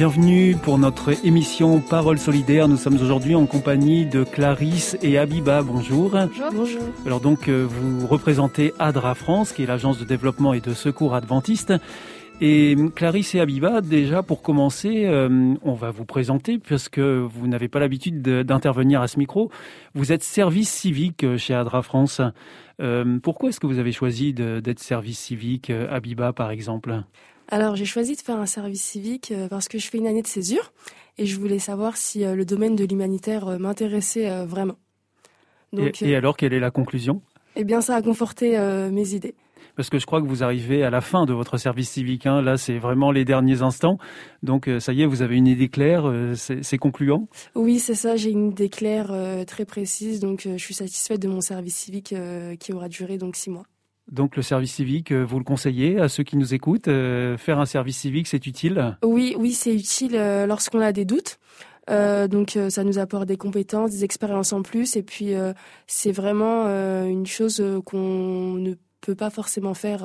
Bienvenue 0.00 0.56
pour 0.56 0.78
notre 0.78 1.26
émission 1.26 1.78
Parole 1.78 2.18
solidaire. 2.18 2.68
Nous 2.68 2.78
sommes 2.78 2.94
aujourd'hui 2.94 3.34
en 3.34 3.44
compagnie 3.44 4.06
de 4.06 4.24
Clarisse 4.24 4.96
et 5.02 5.18
Abiba. 5.18 5.60
Bonjour. 5.60 6.16
Bonjour. 6.54 6.80
Alors 7.04 7.20
donc 7.20 7.50
euh, 7.50 7.66
vous 7.68 8.06
représentez 8.06 8.72
ADRA 8.78 9.14
France, 9.14 9.52
qui 9.52 9.62
est 9.62 9.66
l'agence 9.66 9.98
de 9.98 10.06
développement 10.06 10.54
et 10.54 10.62
de 10.62 10.72
secours 10.72 11.14
adventiste. 11.14 11.74
Et 12.40 12.76
Clarisse 12.96 13.34
et 13.34 13.40
Abiba, 13.40 13.82
déjà 13.82 14.22
pour 14.22 14.40
commencer, 14.40 15.04
euh, 15.04 15.52
on 15.60 15.74
va 15.74 15.90
vous 15.90 16.06
présenter 16.06 16.56
puisque 16.56 16.98
vous 16.98 17.46
n'avez 17.46 17.68
pas 17.68 17.78
l'habitude 17.78 18.22
d'intervenir 18.22 19.02
à 19.02 19.06
ce 19.06 19.18
micro. 19.18 19.50
Vous 19.92 20.12
êtes 20.12 20.24
service 20.24 20.70
civique 20.70 21.24
euh, 21.24 21.36
chez 21.36 21.52
ADRA 21.52 21.82
France. 21.82 22.22
pourquoi 23.22 23.50
est-ce 23.50 23.60
que 23.60 23.66
vous 23.66 23.78
avez 23.78 23.92
choisi 23.92 24.32
d'être 24.32 24.78
service 24.78 25.18
civique, 25.18 25.68
Abiba 25.68 26.32
par 26.32 26.50
exemple? 26.50 27.02
Alors 27.50 27.76
j'ai 27.76 27.84
choisi 27.84 28.14
de 28.16 28.20
faire 28.20 28.38
un 28.38 28.46
service 28.46 28.82
civique 28.82 29.32
euh, 29.32 29.48
parce 29.48 29.68
que 29.68 29.78
je 29.78 29.88
fais 29.88 29.98
une 29.98 30.06
année 30.06 30.22
de 30.22 30.26
césure 30.26 30.72
et 31.18 31.26
je 31.26 31.38
voulais 31.38 31.58
savoir 31.58 31.96
si 31.96 32.24
euh, 32.24 32.34
le 32.34 32.44
domaine 32.44 32.76
de 32.76 32.84
l'humanitaire 32.84 33.48
euh, 33.48 33.58
m'intéressait 33.58 34.44
vraiment. 34.46 34.76
et, 35.76 36.14
alors 36.14 36.36
quelle 36.36 36.52
est 36.52 36.60
la 36.60 36.70
conclusion? 36.70 37.22
Eh 37.56 37.64
bien 37.64 37.80
ça 37.80 37.96
a 37.96 38.02
conforté 38.02 38.56
mes 38.92 39.14
idées. 39.14 39.34
Parce 39.76 39.90
que 39.90 39.98
je 39.98 40.06
crois 40.06 40.20
que 40.20 40.26
vous 40.26 40.42
arrivez 40.42 40.82
à 40.84 40.90
la 40.90 41.00
fin 41.00 41.26
de 41.26 41.32
votre 41.32 41.58
service 41.58 41.90
civique. 41.90 42.26
Hein. 42.26 42.42
Là, 42.42 42.56
c'est 42.56 42.78
vraiment 42.78 43.10
les 43.12 43.24
derniers 43.24 43.62
instants. 43.62 43.98
Donc, 44.42 44.68
ça 44.78 44.92
y 44.92 45.02
est, 45.02 45.06
vous 45.06 45.22
avez 45.22 45.36
une 45.36 45.46
idée 45.46 45.68
claire. 45.68 46.10
c'est 46.34 46.78
concluant? 46.78 47.28
Oui, 47.54 47.78
c'est 47.78 47.94
ça. 47.94 48.16
J'ai 48.16 48.30
une 48.30 48.50
idée 48.50 48.68
claire 48.68 49.12
très 49.46 49.64
précise. 49.64 50.20
Donc, 50.20 50.42
je 50.44 50.58
suis 50.58 50.74
satisfaite 50.74 51.20
de 51.20 51.28
mon 51.28 51.40
service 51.40 51.76
civique 51.76 52.14
qui 52.58 52.72
aura 52.72 52.88
duré 52.88 53.16
donc 53.16 53.36
six 53.36 53.50
mois. 53.50 53.64
Donc 54.10 54.36
le 54.36 54.42
service 54.42 54.74
civique, 54.74 55.12
euh, 55.12 55.22
vous 55.22 55.38
le 55.38 55.44
conseillez 55.44 56.00
à 56.00 56.08
ceux 56.08 56.24
qui 56.24 56.36
nous 56.36 56.52
écoutent 56.52 56.88
euh, 56.88 57.36
Faire 57.38 57.60
un 57.60 57.66
service 57.66 57.98
civique, 57.98 58.26
c'est 58.26 58.44
utile 58.46 58.98
Oui, 59.04 59.36
oui, 59.38 59.52
c'est 59.52 59.74
utile 59.74 60.16
euh, 60.16 60.46
lorsqu'on 60.46 60.80
a 60.80 60.92
des 60.92 61.04
doutes. 61.04 61.38
donc 61.88 62.58
ça 62.68 62.84
nous 62.84 62.98
apporte 62.98 63.26
des 63.26 63.36
compétences, 63.36 63.90
des 63.90 64.04
expériences 64.04 64.52
en 64.52 64.62
plus, 64.62 64.96
et 64.96 65.02
puis 65.02 65.32
c'est 65.86 66.12
vraiment 66.12 66.66
une 67.04 67.26
chose 67.26 67.62
qu'on 67.84 68.54
ne 68.54 68.74
peut 69.00 69.16
pas 69.16 69.30
forcément 69.30 69.74
faire 69.74 70.04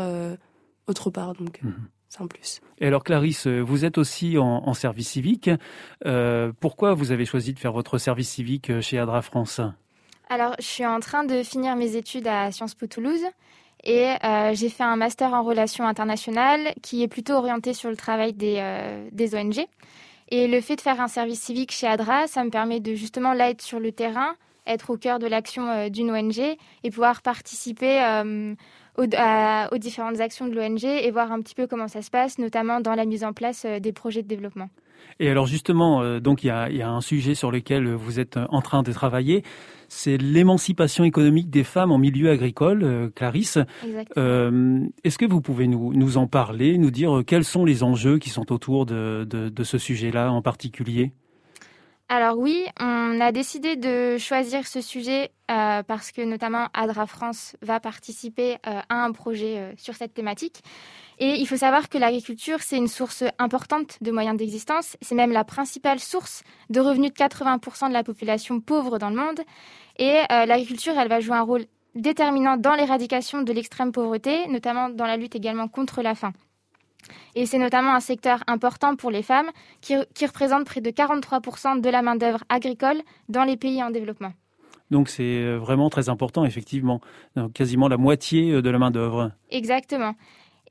autre 0.88 1.12
part. 1.12 1.34
Donc. 1.34 1.62
Mhm. 1.62 1.74
c'est 2.10 2.22
un 2.22 2.28
plus. 2.28 2.62
Et 2.80 2.88
alors 2.88 3.04
Clarisse, 3.04 3.46
vous 3.46 3.86
êtes 3.86 4.00
aussi 4.00 4.38
en, 4.40 4.74
service 4.74 5.10
civique. 5.10 5.52
pourquoi 6.60 6.96
vous 6.96 7.12
avez 7.12 7.26
choisi 7.26 7.54
de 7.54 7.60
faire 7.60 7.74
votre 7.74 8.00
service 8.00 8.30
civique 8.30 8.82
chez 8.82 8.98
Adra 8.98 9.22
France? 9.22 9.62
Alors, 10.28 10.56
je 10.58 10.66
suis 10.66 10.86
en 10.86 11.00
train 11.00 11.24
de 11.24 11.44
finir 11.44 11.76
mes 11.76 11.96
études 11.96 12.28
à 12.28 12.52
Sciences 12.52 12.74
Po 12.74 12.88
Toulouse 12.88 13.26
et 13.85 14.16
euh, 14.23 14.51
j'ai 14.53 14.69
fait 14.69 14.84
un 14.84 14.96
master 14.96 15.34
en 15.34 15.44
relations 15.44 15.88
internationales 15.88 16.73
qui 16.81 17.03
est 17.03 17.07
plutôt 17.07 17.34
orienté 17.34 17.73
sur 17.73 17.90
le 17.90 17.96
travail 17.96 18.34
des, 18.34 18.57
euh, 18.57 19.28
ONG. 19.34 19.66
Et 20.29 20.47
le 20.47 20.59
fait 20.59 20.75
de 20.75 20.81
faire 20.81 21.00
un 21.00 21.07
service 21.07 21.40
civique 21.40 21.72
chez 21.72 21.85
ADRA, 21.85 22.28
ça 22.28 22.44
me 22.44 22.50
permet 22.50 22.79
de 22.79 22.95
justement 22.95 23.34
là 23.34 23.51
être 23.51 23.62
sur 23.62 23.79
le 23.79 23.91
terrain, 23.91 24.35
être 24.66 24.90
au 24.90 24.97
cœur 24.97 25.19
de 25.19 25.28
l'action 25.28 25.69
euh, 25.69 25.90
d'une 25.90 26.09
ONG 26.09 26.40
et 26.40 26.90
pouvoir 26.90 27.22
participer 27.22 28.01
aux, 28.97 29.03
aux, 29.03 29.78
différentes 29.78 30.19
actions 30.19 30.47
de 30.47 30.56
l'ONG 30.56 30.84
et 30.84 31.12
voir 31.12 31.31
un 31.31 31.41
petit 31.41 31.53
peu 31.53 31.68
comment 31.68 31.88
ça 31.88 32.01
se 32.01 32.09
passe, 32.09 32.40
notamment 32.40 32.81
dans 32.81 32.95
la 32.95 33.06
mise 33.06 33.24
en 33.24 33.34
place 33.34 33.66
des 33.66 33.94
projets 33.94 34.24
de 34.24 34.28
développement. 34.28 34.69
Et 35.19 35.29
alors 35.29 35.45
justement, 35.47 36.19
donc 36.19 36.44
il 36.44 36.47
y 36.47 36.50
a, 36.50 36.69
y 36.69 36.81
a, 36.81 36.89
un 36.89 37.01
sujet 37.01 37.35
sur 37.35 37.50
lequel 37.51 37.94
vous 37.94 38.19
êtes 38.19 38.38
en 38.50 38.61
train 38.61 38.83
de 38.83 38.91
travailler, 38.91 39.44
c'est 39.88 40.17
l'émancipation 40.17 41.03
économique 41.03 41.50
des 41.50 41.63
femmes 41.63 41.91
en 41.91 41.97
milieu 41.97 42.29
agricole, 42.29 42.83
euh, 42.83 43.09
Clarisse. 43.13 43.59
Euh, 44.17 44.81
est-ce 45.03 45.17
que 45.17 45.25
vous 45.25 45.41
pouvez 45.41 45.67
nous, 45.67 45.94
nous, 45.94 46.17
en 46.17 46.28
parler, 46.28 46.78
nous 46.78 46.91
dire 46.91 47.17
euh, 47.17 47.23
quels 47.23 47.44
sont 47.44 47.66
les 47.66 47.83
enjeux 47.83 48.19
qui 48.19 48.29
sont 48.29 48.51
autour 48.51 48.85
de, 48.85 49.25
de, 49.25 49.63
ce 49.63 49.78
sujet-là 49.78 50.31
en 50.31 50.41
particulier? 50.41 51.12
Alors 52.07 52.38
oui, 52.38 52.66
on 52.79 53.19
a 53.19 53.31
décidé 53.31 53.75
de 53.77 54.17
choisir 54.19 54.67
ce 54.67 54.79
sujet 54.79 55.31
parce 55.47 56.12
que 56.12 56.22
notamment 56.22 56.67
Adra 56.75 57.07
France 57.07 57.56
va 57.63 57.79
participer 57.79 58.57
à 58.63 58.83
un 58.89 59.12
projet 59.12 59.73
sur 59.77 59.95
cette 59.95 60.13
thématique. 60.13 60.62
Et 61.20 61.36
il 61.40 61.48
faut 61.48 61.58
savoir 61.58 61.88
que 61.90 61.98
l'agriculture, 61.98 62.59
c'est 62.62 62.78
une 62.78 62.88
source 62.88 63.24
importante 63.40 63.98
de 64.02 64.12
moyens 64.12 64.38
d'existence. 64.38 64.98
C'est 65.02 65.16
même 65.16 65.31
la 65.31 65.44
principale 65.44 66.00
source 66.00 66.44
de 66.70 66.80
revenus 66.80 67.12
de 67.12 67.16
80% 67.16 67.88
de 67.88 67.94
la 67.94 68.03
population 68.03 68.59
pauvre 68.59 68.98
dans 69.00 69.09
le 69.09 69.16
monde. 69.16 69.40
Et 69.98 70.20
euh, 70.31 70.46
l'agriculture, 70.46 70.94
elle 70.98 71.08
va 71.08 71.22
jouer 71.22 71.38
un 71.38 71.42
rôle 71.42 71.66
déterminant 71.96 72.58
dans 72.58 72.75
l'éradication 72.75 73.42
de 73.42 73.54
l'extrême 73.54 73.94
pauvreté, 73.94 74.48
notamment 74.48 74.90
dans 74.90 75.06
la 75.06 75.16
lutte 75.16 75.36
également 75.36 75.70
contre 75.70 76.02
la 76.02 76.16
faim. 76.16 76.34
Et 77.36 77.46
c'est 77.46 77.59
notamment 77.59 77.94
un 77.94 78.00
secteur 78.00 78.44
important 78.48 78.96
pour 78.96 79.12
les 79.12 79.22
femmes 79.22 79.50
qui, 79.80 79.96
qui 80.14 80.25
représente 80.25 80.66
près 80.66 80.81
de 80.81 80.90
43% 80.90 81.80
de 81.80 81.90
la 81.90 82.02
main-d'œuvre 82.02 82.44
agricole 82.50 83.02
dans 83.30 83.44
les 83.44 83.56
pays 83.56 83.81
en 83.81 83.92
développement. 83.92 84.34
Donc 84.92 85.09
c'est 85.09 85.24
euh, 85.24 85.58
vraiment 85.58 85.90
très 85.90 86.09
important, 86.09 86.46
effectivement. 86.46 87.02
quasiment 87.54 87.88
la 87.88 87.98
moitié 87.98 88.52
euh, 88.52 88.62
de 88.62 88.70
la 88.70 88.78
main-d'œuvre. 88.78 89.31
Exactement. 89.50 90.14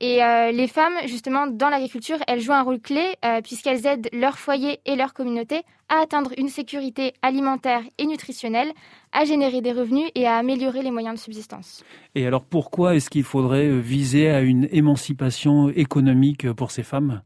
Et 0.01 0.23
euh, 0.23 0.51
les 0.51 0.67
femmes, 0.67 0.93
justement, 1.05 1.47
dans 1.47 1.69
l'agriculture, 1.69 2.17
elles 2.27 2.41
jouent 2.41 2.53
un 2.53 2.63
rôle 2.63 2.79
clé 2.79 3.15
euh, 3.23 3.41
puisqu'elles 3.41 3.85
aident 3.85 4.09
leur 4.11 4.37
foyer 4.37 4.79
et 4.85 4.95
leur 4.95 5.13
communauté 5.13 5.61
à 5.87 6.01
atteindre 6.01 6.31
une 6.37 6.49
sécurité 6.49 7.13
alimentaire 7.21 7.81
et 7.97 8.05
nutritionnelle, 8.05 8.71
à 9.11 9.23
générer 9.23 9.61
des 9.61 9.71
revenus 9.71 10.09
et 10.15 10.27
à 10.27 10.35
améliorer 10.35 10.81
les 10.81 10.91
moyens 10.91 11.15
de 11.15 11.19
subsistance. 11.19 11.83
Et 12.13 12.27
alors 12.27 12.43
pourquoi 12.43 12.95
est-ce 12.95 13.09
qu'il 13.09 13.23
faudrait 13.23 13.67
euh, 13.67 13.79
viser 13.79 14.29
à 14.29 14.41
une 14.41 14.67
émancipation 14.71 15.69
économique 15.69 16.51
pour 16.53 16.71
ces 16.71 16.83
femmes? 16.83 17.21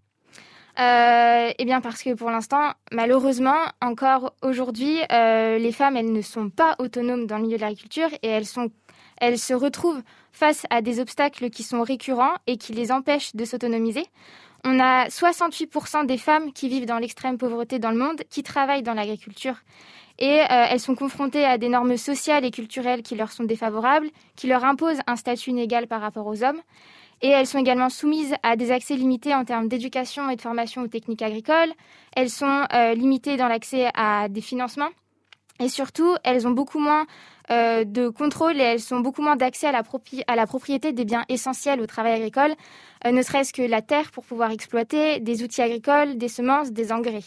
Eh 0.82 1.66
bien 1.66 1.82
parce 1.82 2.02
que 2.04 2.14
pour 2.14 2.32
l'instant, 2.32 2.72
malheureusement, 2.94 3.66
encore 3.82 4.34
aujourd'hui, 4.42 5.00
les 5.10 5.72
femmes, 5.74 5.98
elles 5.98 6.14
ne 6.14 6.22
sont 6.22 6.50
pas 6.50 6.76
autonomes 6.80 7.28
dans 7.28 7.36
le 7.36 7.44
milieu 7.44 7.58
de 7.58 7.62
l'agriculture 7.62 8.08
et 8.24 8.28
elles 8.30 8.46
sont 8.46 8.70
elles 9.20 9.38
se 9.38 9.54
retrouvent 9.54 10.02
face 10.32 10.66
à 10.70 10.82
des 10.82 11.00
obstacles 11.00 11.50
qui 11.50 11.64
sont 11.64 11.82
récurrents 11.82 12.34
et 12.48 12.58
qui 12.58 12.74
les 12.74 12.92
empêchent 12.92 13.36
de 13.36 13.46
s'autonomiser. 13.46 14.06
On 14.66 14.80
a 14.80 15.08
68% 15.08 16.06
des 16.06 16.18
femmes 16.18 16.52
qui 16.52 16.68
vivent 16.68 16.86
dans 16.86 16.98
l'extrême 16.98 17.38
pauvreté 17.38 17.80
dans 17.80 17.92
le 17.92 17.98
monde 17.98 18.22
qui 18.30 18.44
travaillent 18.44 18.84
dans 18.84 18.94
l'agriculture. 18.94 19.56
Et 20.18 20.42
euh, 20.42 20.66
elles 20.70 20.82
sont 20.82 20.96
confrontées 20.96 21.46
à 21.46 21.58
des 21.58 21.70
normes 21.70 21.96
sociales 21.96 22.44
et 22.44 22.52
culturelles 22.52 23.02
qui 23.02 23.16
leur 23.16 23.32
sont 23.32 23.46
défavorables, 23.46 24.10
qui 24.36 24.48
leur 24.48 24.66
imposent 24.66 25.00
un 25.08 25.16
statut 25.16 25.52
inégal 25.52 25.88
par 25.88 26.02
rapport 26.02 26.28
aux 26.28 26.44
hommes. 26.44 26.62
Et 27.22 27.30
elles 27.30 27.48
sont 27.48 27.60
également 27.60 27.90
soumises 27.90 28.36
à 28.44 28.58
des 28.58 28.72
accès 28.72 28.96
limités 28.96 29.34
en 29.34 29.46
termes 29.46 29.70
d'éducation 29.70 30.30
et 30.30 30.36
de 30.36 30.42
formation 30.42 30.82
aux 30.82 30.88
techniques 30.88 31.22
agricoles. 31.22 31.72
Elles 32.16 32.30
sont 32.30 32.66
euh, 32.74 32.94
limitées 32.94 33.38
dans 33.38 33.48
l'accès 33.48 33.90
à 33.94 34.28
des 34.28 34.42
financements. 34.42 34.90
Et 35.62 35.68
surtout, 35.68 36.16
elles 36.24 36.48
ont 36.48 36.52
beaucoup 36.52 36.80
moins 36.80 37.06
euh, 37.52 37.84
de 37.84 38.10
contrôle 38.10 38.58
et 38.58 38.64
elles 38.64 38.80
sont 38.80 39.00
beaucoup 39.00 39.22
moins 39.22 39.36
d'accès 39.36 39.68
à, 39.68 39.72
la 40.36 40.46
propriété 40.48 40.94
des 40.94 41.06
biens 41.06 41.26
essentiels 41.30 41.82
au 41.82 41.88
travail 41.88 42.14
agricole, 42.14 42.54
euh, 43.06 43.12
ne 43.12 43.22
serait-ce 43.22 43.54
que 43.54 43.62
la 43.62 43.82
terre 43.82 44.12
pour 44.12 44.24
pouvoir 44.24 44.52
exploiter, 44.52 45.20
des 45.20 45.44
outils 45.44 45.62
agricoles, 45.62 46.18
des 46.18 46.28
semences, 46.28 46.72
des 46.72 46.92
engrais. 46.92 47.24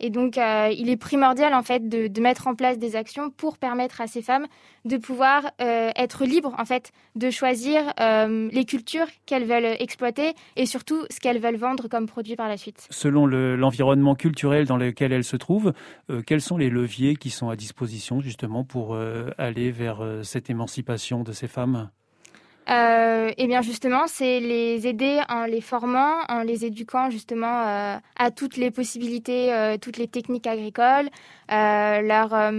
Et 0.00 0.10
donc, 0.10 0.38
euh, 0.38 0.72
il 0.76 0.88
est 0.88 0.96
primordial 0.96 1.54
en 1.54 1.62
fait 1.62 1.88
de, 1.88 2.20
mettre 2.20 2.46
en 2.48 2.54
place 2.54 2.78
des 2.78 2.96
actions 2.96 3.30
pour 3.30 3.58
permettre 3.58 4.00
à 4.00 4.06
ces 4.06 4.22
femmes 4.22 4.46
de 4.84 4.96
pouvoir 4.96 5.50
euh, 5.60 5.90
être 5.96 6.24
libres 6.24 6.54
en 6.58 6.64
fait 6.64 6.92
de 7.14 7.30
choisir 7.30 7.82
euh, 8.00 8.48
les 8.52 8.64
cultures 8.64 9.06
qu'elles 9.26 9.44
veulent 9.44 9.76
exploiter 9.78 10.34
et 10.56 10.66
surtout 10.66 11.04
ce 11.10 11.20
qu'elles 11.20 11.38
veulent 11.38 11.56
vendre 11.56 11.88
comme 11.88 12.06
produit 12.06 12.36
par 12.36 12.48
la 12.48 12.56
suite. 12.56 12.86
Selon 12.90 13.26
l'environnement 13.26 14.14
culturel 14.14 14.66
dans 14.66 14.76
lequel 14.76 15.12
elles 15.12 15.24
se 15.24 15.36
trouvent, 15.36 15.72
quels 16.26 16.40
sont 16.40 16.56
les 16.56 16.70
leviers 16.70 17.16
qui 17.16 17.30
sont 17.30 17.48
à 17.48 17.56
disposition 17.56 18.20
justement 18.20 18.64
pour 18.64 18.96
aller 19.38 19.70
vers 19.70 20.02
cette 20.22 20.50
émancipation 20.50 21.22
de 21.22 21.32
ces 21.32 21.48
femmes? 21.48 21.90
Eh 22.70 23.46
bien 23.46 23.62
justement, 23.62 24.06
c'est 24.06 24.40
les 24.40 24.86
aider 24.86 25.20
en 25.28 25.44
les 25.44 25.60
formant, 25.60 26.20
en 26.28 26.42
les 26.42 26.64
éduquant 26.64 27.10
justement 27.10 27.66
euh, 27.66 27.96
à 28.16 28.30
toutes 28.30 28.56
les 28.56 28.70
possibilités, 28.70 29.52
euh, 29.52 29.76
toutes 29.76 29.96
les 29.96 30.06
techniques 30.06 30.46
agricoles, 30.46 31.08
leur 31.48 32.52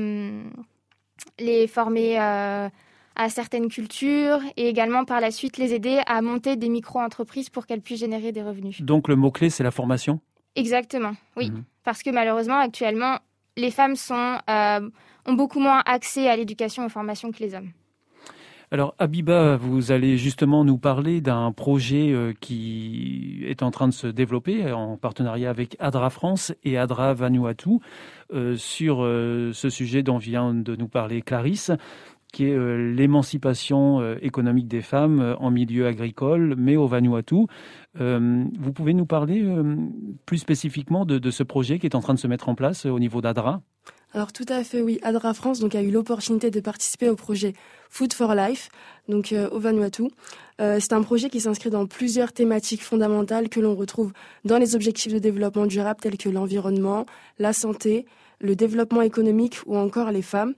les 1.40 1.68
former 1.68 2.18
à 2.18 3.30
certaines 3.30 3.70
cultures 3.70 4.40
et 4.58 4.68
également 4.68 5.06
par 5.06 5.22
la 5.22 5.32
suite 5.32 5.58
les 5.58 5.74
aider 5.74 6.02
à 6.08 6.22
monter 6.22 6.56
des 6.56 6.70
micro-entreprises 6.70 7.50
pour 7.50 7.66
qu'elles 7.66 7.82
puissent 7.82 8.00
générer 8.00 8.32
des 8.32 8.42
revenus. 8.42 8.82
Donc 8.82 9.08
le 9.08 9.16
mot-clé, 9.16 9.50
c'est 9.50 9.64
la 9.64 9.72
formation? 9.72 10.20
Exactement, 10.56 11.14
oui. 11.38 11.52
Mhm. 11.52 11.64
Parce 11.84 12.04
que 12.04 12.10
malheureusement, 12.10 12.58
actuellement, 12.58 13.18
les 13.58 13.72
femmes 13.72 13.96
sont, 13.96 14.38
ont 14.48 15.34
beaucoup 15.34 15.60
moins 15.60 15.82
accès 15.86 16.28
à 16.28 16.36
l'éducation 16.36 16.84
et 16.84 16.86
aux 16.88 16.90
formations 16.90 17.32
que 17.32 17.40
les 17.40 17.54
hommes. 17.54 17.72
Alors 18.74 18.96
Abiba, 19.00 19.58
vous 19.58 19.92
allez 19.92 20.18
justement 20.18 20.64
nous 20.64 20.78
parler 20.78 21.20
d'un 21.20 21.52
projet 21.52 22.14
euh, 22.14 22.32
qui 22.40 23.44
est 23.46 23.64
en 23.64 23.70
train 23.70 23.90
de 23.90 23.94
se 23.94 24.08
développer 24.08 24.72
en 24.72 24.96
partenariat 24.96 25.50
avec 25.50 25.76
ADRA 25.80 26.10
France 26.10 26.54
et 26.64 26.78
ADRA 26.78 27.14
Vanuatu 27.14 27.80
euh, 28.34 28.56
sur 28.56 29.04
euh, 29.04 29.52
ce 29.52 29.70
sujet 29.70 30.04
dont 30.04 30.18
vient 30.18 30.54
de 30.54 30.78
nous 30.78 30.88
parler 30.88 31.22
Clarisse 31.22 31.72
qui 32.32 32.46
est 32.46 32.58
l'émancipation 32.96 34.16
économique 34.22 34.70
des 34.70 34.80
femmes 34.80 35.36
en 35.42 35.52
milieu 35.52 35.86
agricole, 35.86 36.56
mais 36.58 36.78
au 36.78 36.88
Vanuatu. 36.88 37.46
vous 37.96 38.72
pouvez 38.74 38.94
nous 38.94 39.06
parler 39.06 39.46
plus 40.26 40.38
spécifiquement 40.38 41.04
de, 41.04 41.30
ce 41.30 41.44
projet 41.44 41.78
qui 41.78 41.88
est 41.88 41.96
en 41.96 42.00
train 42.00 42.14
de 42.14 42.20
se 42.20 42.28
mettre 42.28 42.48
en 42.48 42.56
place 42.56 42.86
au 42.86 43.00
niveau 43.00 43.20
d'ADRA? 43.20 43.62
Alors 44.14 44.34
tout 44.34 44.46
à 44.50 44.64
fait, 44.64 44.82
oui. 44.82 45.00
Adra 45.04 45.34
France 45.34 45.60
donc 45.60 45.74
a 45.74 45.82
eu 45.82 45.90
l'opportunité 45.90 46.52
de 46.52 46.60
participer 46.60 47.08
au 47.08 47.16
projet 47.16 47.54
Food 47.90 48.14
for 48.14 48.36
Life, 48.36 48.70
donc 49.08 49.32
euh, 49.32 49.50
au 49.52 49.60
Vanuatu. 49.60 50.04
Euh, 50.60 50.78
c'est 50.82 50.94
un 50.94 51.02
projet 51.02 51.30
qui 51.30 51.40
s'inscrit 51.40 51.70
dans 51.70 51.86
plusieurs 51.86 52.34
thématiques 52.34 52.84
fondamentales 52.84 53.48
que 53.48 53.62
l'on 53.62 53.74
retrouve 53.74 54.12
dans 54.44 54.58
les 54.58 54.76
objectifs 54.76 55.14
de 55.14 55.20
développement 55.20 55.66
durable 55.66 56.00
tels 56.02 56.18
que 56.18 56.30
l'environnement, 56.30 57.06
la 57.40 57.54
santé, 57.54 58.06
le 58.42 58.56
développement 58.56 59.02
économique 59.02 59.60
ou 59.66 59.78
encore 59.78 60.12
les 60.12 60.22
femmes. 60.22 60.56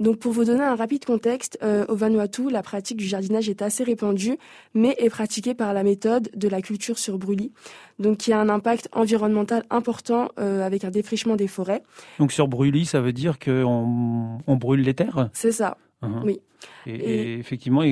Donc 0.00 0.18
pour 0.18 0.32
vous 0.32 0.44
donner 0.44 0.64
un 0.64 0.74
rapide 0.74 1.04
contexte, 1.04 1.58
euh, 1.62 1.84
au 1.88 1.94
Vanuatu, 1.94 2.50
la 2.50 2.62
pratique 2.62 2.96
du 2.96 3.04
jardinage 3.04 3.48
est 3.48 3.62
assez 3.62 3.84
répandue, 3.84 4.38
mais 4.74 4.96
est 4.98 5.08
pratiquée 5.08 5.54
par 5.54 5.72
la 5.72 5.84
méthode 5.84 6.30
de 6.34 6.48
la 6.48 6.62
culture 6.62 6.98
sur 6.98 7.16
brûlis, 7.16 7.52
donc 8.00 8.18
qui 8.18 8.32
a 8.32 8.40
un 8.40 8.48
impact 8.48 8.88
environnemental 8.92 9.62
important 9.70 10.30
euh, 10.40 10.66
avec 10.66 10.84
un 10.84 10.90
défrichement 10.90 11.36
des 11.36 11.46
forêts. 11.46 11.82
Donc 12.18 12.32
sur 12.32 12.48
brûlis, 12.48 12.86
ça 12.86 13.00
veut 13.00 13.12
dire 13.12 13.38
qu'on 13.38 14.38
on 14.44 14.56
brûle 14.56 14.80
les 14.80 14.94
terres? 14.94 15.30
C'est 15.32 15.52
ça, 15.52 15.76
uh-huh. 16.02 16.24
oui. 16.24 16.40
Et, 16.86 17.34
effectivement, 17.34 17.82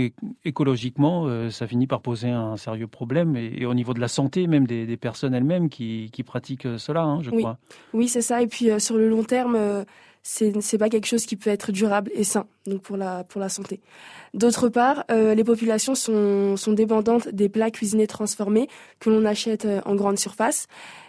écologiquement, 0.45 1.27
euh, 1.27 1.51
ça 1.51 1.67
finit 1.67 1.87
par 1.87 2.01
poser 2.01 2.31
un 2.31 2.57
sérieux 2.57 2.87
problème, 2.87 3.37
et, 3.37 3.65
au 3.65 3.75
niveau 3.75 3.95
de 3.95 4.01
la 4.01 4.09
santé 4.09 4.47
même 4.49 4.67
des, 4.67 4.97
personnes 4.97 5.35
elles-mêmes 5.35 5.69
qui, 5.69 6.11
pratiquent 6.27 6.67
cela, 6.79 7.03
hein, 7.03 7.23
je 7.23 7.31
crois. 7.31 7.59
Oui, 7.93 8.09
c'est 8.09 8.23
ça. 8.23 8.43
Et 8.43 8.49
puis 8.49 8.71
sur 8.81 8.97
le 8.97 9.09
long 9.09 9.25
terme, 9.25 9.85
c'est 10.23 10.61
c'est 10.61 10.79
pas 10.79 10.89
quelque 10.89 11.07
chose 11.07 11.27
qui 11.27 11.37
peut 11.37 11.51
être 11.51 11.73
durable 11.73 12.11
et 12.15 12.25
sain 12.25 12.47
donc 12.67 12.83
pour 12.83 12.97
la 12.97 13.25
pour 13.25 13.41
la 13.41 13.49
santé. 13.49 13.81
D'autre 14.35 14.69
part, 14.69 15.05
euh, 15.11 15.35
les 15.35 15.45
populations 15.45 15.95
sont 15.95 16.57
sont 16.57 16.73
dépendantes 16.73 17.29
des 17.29 17.49
plats 17.49 17.71
cuisinés 17.71 18.07
transformés 18.07 18.69
que 19.01 19.11
l'on 19.11 19.25
achète 19.25 19.65
euh, 19.65 19.81
en 19.85 19.95
grande 19.95 20.19
surface 20.19 20.67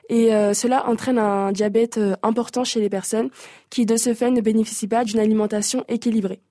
et 0.10 0.34
euh, 0.34 0.54
cela 0.54 0.88
entraîne 0.88 1.20
un 1.20 1.52
diabète 1.52 2.00
important 2.24 2.64
chez 2.64 2.82
les 2.82 2.90
personnes 2.90 3.30
qui 3.70 3.86
de 3.86 3.98
ce 3.98 4.14
fait 4.14 4.32
ne 4.32 4.42
bénéficient 4.42 4.88
pas 4.88 5.06
d'une 5.06 5.20
alimentation 5.20 5.86
équilibrée. 5.88 6.42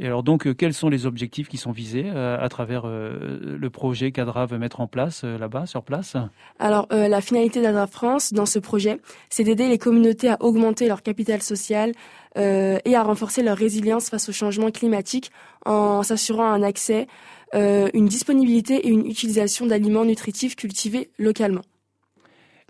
Et 0.00 0.06
alors 0.06 0.24
donc, 0.24 0.46
euh, 0.46 0.54
quels 0.54 0.74
sont 0.74 0.88
les 0.88 1.06
objectifs 1.06 1.48
qui 1.48 1.56
sont 1.56 1.70
visés 1.70 2.06
euh, 2.06 2.36
à 2.40 2.48
travers 2.48 2.82
euh, 2.84 3.56
le 3.56 3.70
projet 3.70 4.10
qu'ADRA 4.10 4.46
veut 4.46 4.58
mettre 4.58 4.80
en 4.80 4.88
place 4.88 5.22
là-bas, 5.22 5.66
sur 5.66 5.84
place? 5.84 6.16
Alors, 6.58 6.88
la 6.90 7.20
finalité 7.20 7.62
d'ADRA 7.62 7.86
France 7.86 8.32
dans 8.32 8.46
ce 8.46 8.58
projet, 8.58 9.00
c'est 9.30 9.44
d'aider 9.44 9.68
les 9.68 9.78
communautés 9.78 10.28
à 10.28 10.36
augmenter 10.40 10.88
leur 10.88 11.02
capital 11.02 11.42
social 11.42 11.92
et 12.36 12.96
à 12.96 13.02
renforcer 13.02 13.42
leur 13.42 13.56
résilience 13.56 14.10
face 14.10 14.28
au 14.28 14.32
changement 14.32 14.70
climatique 14.70 15.30
en 15.64 16.02
s'assurant 16.02 16.46
un 16.46 16.62
accès, 16.62 17.06
une 17.52 18.06
disponibilité 18.06 18.86
et 18.86 18.88
une 18.88 19.06
utilisation 19.06 19.66
d'aliments 19.66 20.04
nutritifs 20.04 20.56
cultivés 20.56 21.10
localement. 21.18 21.62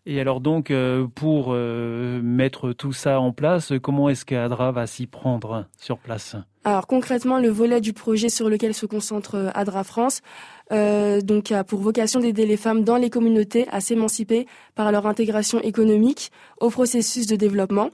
Et 0.07 0.21
alors 0.21 0.41
donc, 0.41 0.73
pour 1.15 1.53
mettre 1.53 2.73
tout 2.73 2.93
ça 2.93 3.21
en 3.21 3.33
place, 3.33 3.73
comment 3.83 4.09
est-ce 4.09 4.25
qu'ADRA 4.25 4.73
va 4.73 4.87
s'y 4.87 5.07
prendre 5.07 5.67
sur 5.79 5.99
place? 5.99 6.37
Alors 6.67 6.87
concrètement, 6.87 7.39
le 7.39 7.51
volet 7.51 7.83
du 7.83 7.93
projet 7.93 8.31
sur 8.31 8.49
lequel 8.49 8.73
se 8.73 8.87
concentre 8.87 9.35
euh, 9.35 9.51
Adra 9.53 9.85
France, 9.85 10.23
euh, 10.73 11.21
donc 11.21 11.53
a 11.53 11.63
pour 11.63 11.81
vocation 11.81 12.21
d'aider 12.21 12.47
les 12.47 12.57
femmes 12.57 12.85
dans 12.85 12.97
les 12.97 13.11
communautés 13.11 13.67
à 13.71 13.83
s'émanciper 13.83 14.47
par 14.75 14.91
leur 14.91 15.07
intégration 15.07 15.61
économique 15.61 16.33
au 16.63 16.71
processus 16.71 17.27
de 17.27 17.37
développement, 17.37 17.91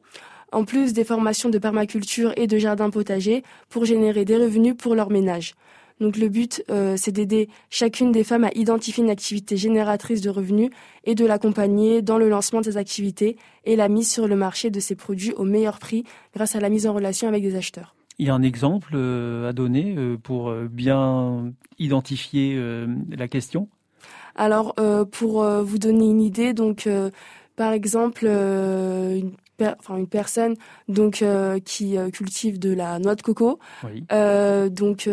en 0.52 0.64
plus 0.64 0.92
des 0.92 1.02
formations 1.02 1.48
de 1.48 1.58
permaculture 1.58 2.32
et 2.36 2.46
de 2.46 2.58
jardin 2.58 2.90
potager 2.90 3.42
pour 3.68 3.86
générer 3.86 4.24
des 4.24 4.36
revenus 4.36 4.76
pour 4.78 4.94
leur 4.94 5.10
ménage. 5.10 5.54
Donc 6.00 6.16
le 6.16 6.28
but, 6.28 6.64
euh, 6.70 6.94
c'est 6.96 7.12
d'aider 7.12 7.48
chacune 7.68 8.10
des 8.10 8.24
femmes 8.24 8.44
à 8.44 8.50
identifier 8.54 9.04
une 9.04 9.10
activité 9.10 9.56
génératrice 9.56 10.22
de 10.22 10.30
revenus 10.30 10.70
et 11.04 11.14
de 11.14 11.26
l'accompagner 11.26 12.00
dans 12.00 12.16
le 12.16 12.28
lancement 12.28 12.60
de 12.60 12.64
ces 12.64 12.76
activités 12.78 13.36
et 13.66 13.76
la 13.76 13.88
mise 13.88 14.10
sur 14.10 14.26
le 14.26 14.34
marché 14.34 14.70
de 14.70 14.80
ces 14.80 14.94
produits 14.94 15.32
au 15.34 15.44
meilleur 15.44 15.78
prix 15.78 16.04
grâce 16.34 16.56
à 16.56 16.60
la 16.60 16.70
mise 16.70 16.86
en 16.86 16.94
relation 16.94 17.28
avec 17.28 17.42
des 17.42 17.54
acheteurs. 17.54 17.94
Il 18.18 18.26
y 18.26 18.30
a 18.30 18.34
un 18.34 18.42
exemple 18.42 18.92
euh, 18.94 19.48
à 19.48 19.52
donner 19.52 19.94
euh, 19.96 20.16
pour 20.16 20.52
bien 20.52 21.52
identifier 21.78 22.60
la 23.10 23.28
question? 23.28 23.68
Alors, 24.36 24.74
pour 25.10 25.44
vous 25.44 25.78
donner 25.78 26.04
une 26.04 26.20
idée, 26.20 26.52
donc, 26.52 26.86
par 27.56 27.72
exemple, 27.72 28.26
une 28.26 29.32
enfin 29.78 29.96
une 29.96 30.06
personne 30.06 30.56
donc 30.88 31.22
euh, 31.22 31.58
qui 31.60 31.96
euh, 31.96 32.10
cultive 32.10 32.58
de 32.58 32.72
la 32.72 32.98
noix 32.98 33.14
de 33.14 33.22
coco. 33.22 33.58
Euh, 34.12 34.68
donc 34.68 35.08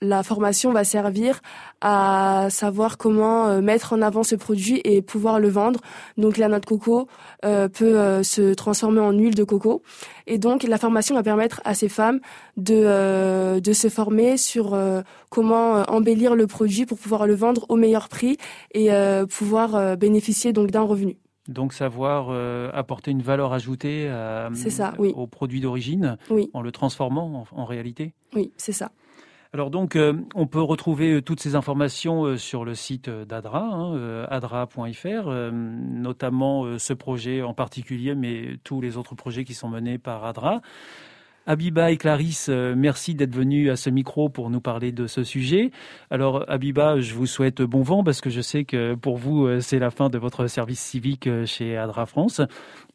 la 0.00 0.22
formation 0.22 0.72
va 0.72 0.84
servir 0.84 1.40
à 1.80 2.48
savoir 2.50 2.98
comment 2.98 3.60
mettre 3.60 3.92
en 3.92 4.02
avant 4.02 4.22
ce 4.22 4.34
produit 4.34 4.80
et 4.84 5.02
pouvoir 5.02 5.38
le 5.40 5.48
vendre. 5.48 5.80
Donc 6.16 6.36
la 6.36 6.48
noix 6.48 6.60
de 6.60 6.66
coco 6.66 7.08
peut 7.42 8.22
se 8.22 8.54
transformer 8.54 9.00
en 9.00 9.12
huile 9.12 9.34
de 9.34 9.44
coco 9.44 9.82
et 10.26 10.38
donc 10.38 10.62
la 10.62 10.78
formation 10.78 11.14
va 11.14 11.22
permettre 11.22 11.60
à 11.64 11.74
ces 11.74 11.88
femmes 11.88 12.20
de 12.56 13.58
de 13.58 13.72
se 13.72 13.88
former 13.88 14.36
sur 14.36 14.78
comment 15.30 15.82
embellir 15.88 16.34
le 16.34 16.46
produit 16.46 16.86
pour 16.86 16.98
pouvoir 16.98 17.26
le 17.26 17.34
vendre 17.34 17.66
au 17.68 17.76
meilleur 17.76 18.08
prix 18.08 18.36
et 18.74 18.90
pouvoir 19.28 19.96
bénéficier 19.96 20.52
donc 20.52 20.70
d'un 20.70 20.82
revenu. 20.82 21.16
Donc 21.48 21.72
savoir 21.72 22.28
euh, 22.30 22.70
apporter 22.72 23.10
une 23.10 23.22
valeur 23.22 23.52
ajoutée 23.52 24.10
au 25.14 25.26
produit 25.26 25.60
d'origine 25.60 26.16
en 26.52 26.60
le 26.60 26.72
transformant 26.72 27.44
en, 27.50 27.64
réalité. 27.64 28.14
Oui, 28.34 28.52
c'est 28.56 28.72
ça. 28.72 28.90
Alors 29.52 29.70
donc, 29.70 29.96
euh, 29.96 30.12
on 30.34 30.46
peut 30.46 30.60
retrouver 30.60 31.14
euh, 31.14 31.22
toutes 31.22 31.40
ces 31.40 31.54
informations 31.54 32.36
sur 32.36 32.64
le 32.64 32.74
site 32.74 33.08
d'ADRA, 33.08 33.62
hein, 33.62 34.26
adra.fr, 34.28 35.30
notamment 35.52 36.78
ce 36.78 36.92
projet 36.92 37.42
en 37.42 37.54
particulier, 37.54 38.14
mais 38.14 38.58
tous 38.64 38.80
les 38.80 38.96
autres 38.96 39.14
projets 39.14 39.44
qui 39.44 39.54
sont 39.54 39.68
menés 39.68 39.98
par 39.98 40.24
ADRA. 40.24 40.60
Abiba 41.46 41.92
et 41.92 41.96
Clarisse, 41.96 42.48
euh, 42.50 42.74
merci 42.76 43.14
d'être 43.14 43.34
venus 43.34 43.70
à 43.70 43.76
ce 43.76 43.88
micro 43.88 44.28
pour 44.28 44.50
nous 44.50 44.60
parler 44.60 44.90
de 44.90 45.06
ce 45.06 45.22
sujet. 45.22 45.70
Alors 46.10 46.44
Abiba, 46.48 46.98
je 46.98 47.14
vous 47.14 47.26
souhaite 47.26 47.62
bon 47.62 47.82
vent 47.82 48.02
parce 48.02 48.20
que 48.20 48.30
je 48.30 48.40
sais 48.40 48.64
que 48.64 48.94
pour 48.94 49.16
vous, 49.16 49.46
euh, 49.46 49.60
c'est 49.60 49.78
la 49.78 49.90
fin 49.90 50.08
de 50.08 50.18
votre 50.18 50.48
service 50.48 50.80
civique 50.80 51.28
euh, 51.28 51.46
chez 51.46 51.76
Adra 51.76 52.04
France. 52.06 52.40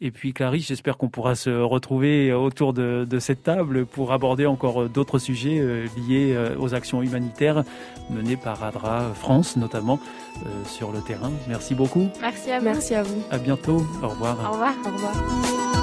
Et 0.02 0.12
puis 0.12 0.34
Clarisse, 0.34 0.68
j'espère 0.68 0.98
qu'on 0.98 1.08
pourra 1.08 1.36
se 1.36 1.50
retrouver 1.50 2.34
autour 2.34 2.74
de, 2.74 3.08
cette 3.20 3.44
table 3.44 3.86
pour 3.86 4.12
aborder 4.12 4.46
encore 4.48 4.90
d'autres 4.90 5.20
sujets 5.20 5.64
liés 6.08 6.36
aux 6.58 6.74
actions 6.74 7.04
humanitaires 7.04 7.64
menées 8.10 8.36
par 8.36 8.64
Adra 8.64 9.14
France, 9.14 9.58
notamment 9.58 10.00
sur 10.66 10.92
le 10.92 11.02
terrain. 11.02 11.32
Merci 11.48 11.76
beaucoup. 11.76 12.10
Merci 12.20 12.50
à 12.50 12.58
vous. 12.58 12.66
Merci 12.66 12.96
à 12.96 13.04
vous. 13.04 13.24
À 13.30 13.38
bientôt. 13.38 13.86
Au 14.02 14.08
revoir. 14.08 14.38
Au 14.44 14.54
revoir. 14.54 14.74
Au 14.84 14.92
revoir. 14.92 15.81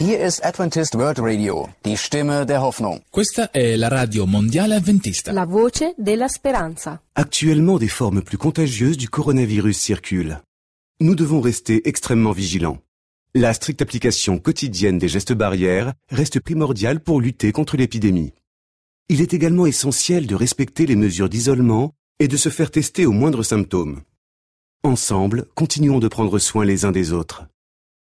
Hier 0.00 0.24
ist 0.24 0.44
Adventist 0.44 0.94
World 0.94 1.18
Radio, 1.18 1.70
die 1.84 1.96
Stimme 1.96 2.46
der 2.46 2.62
Hoffnung. 2.62 3.02
Questa 3.10 3.50
è 3.50 3.74
la 3.74 3.88
radio 3.88 4.26
mondiale 4.26 4.76
avventista. 4.76 5.32
La 5.32 5.44
voce 5.44 5.92
della 5.96 6.28
speranza. 6.28 7.02
Actuellement, 7.14 7.80
des 7.80 7.88
formes 7.88 8.22
plus 8.22 8.36
contagieuses 8.38 8.96
du 8.96 9.08
coronavirus 9.08 9.76
circulent. 9.76 10.40
Nous 11.00 11.16
devons 11.16 11.40
rester 11.40 11.88
extrêmement 11.88 12.30
vigilants. 12.30 12.78
La 13.34 13.52
stricte 13.52 13.82
application 13.82 14.38
quotidienne 14.38 14.98
des 14.98 15.08
gestes 15.08 15.34
barrières 15.34 15.94
reste 16.10 16.38
primordiale 16.38 17.00
pour 17.00 17.20
lutter 17.20 17.50
contre 17.50 17.76
l'épidémie. 17.76 18.34
Il 19.08 19.20
est 19.20 19.34
également 19.34 19.66
essentiel 19.66 20.28
de 20.28 20.36
respecter 20.36 20.86
les 20.86 20.94
mesures 20.94 21.28
d'isolement 21.28 21.92
et 22.20 22.28
de 22.28 22.36
se 22.36 22.50
faire 22.50 22.70
tester 22.70 23.04
aux 23.04 23.10
moindres 23.10 23.44
symptômes. 23.44 24.02
Ensemble, 24.84 25.46
continuons 25.56 25.98
de 25.98 26.06
prendre 26.06 26.38
soin 26.38 26.64
les 26.64 26.84
uns 26.84 26.92
des 26.92 27.12
autres. 27.12 27.48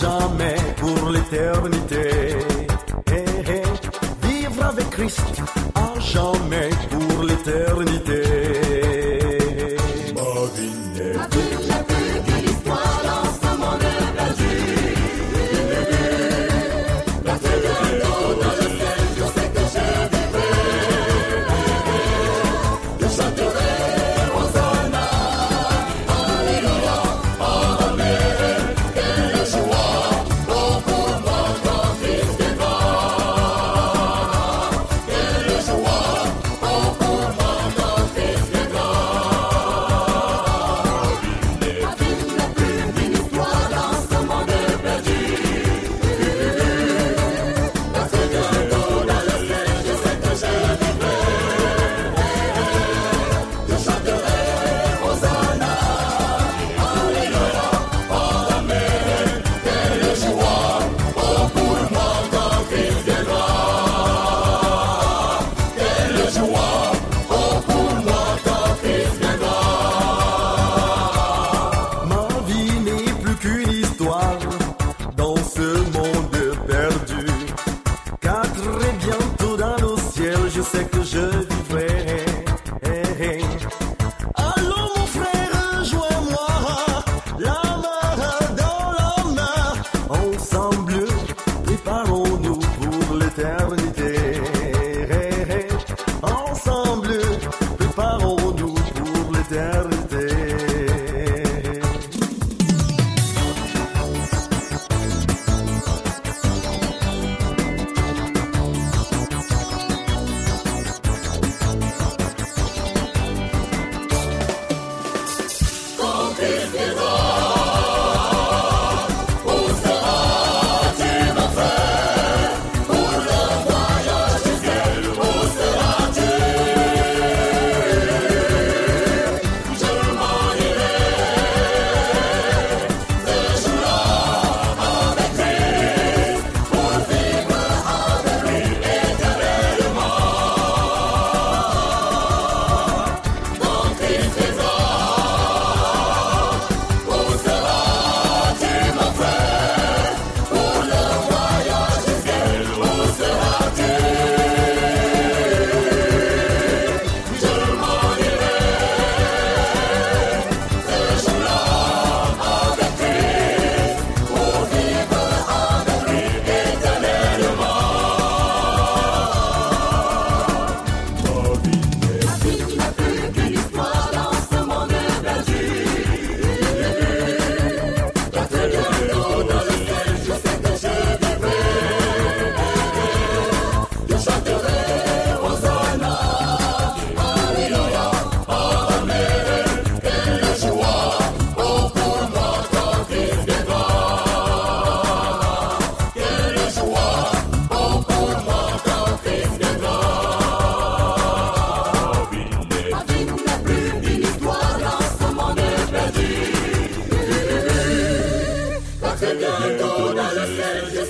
Jamais 0.00 0.56
pour 0.76 1.10
l'éternité. 1.10 2.36
Eh, 3.12 3.24
eh. 3.48 4.26
Vivre 4.26 4.64
avec 4.64 4.90
Christ 4.90 5.42
à 5.74 5.98
jamais 6.00 6.65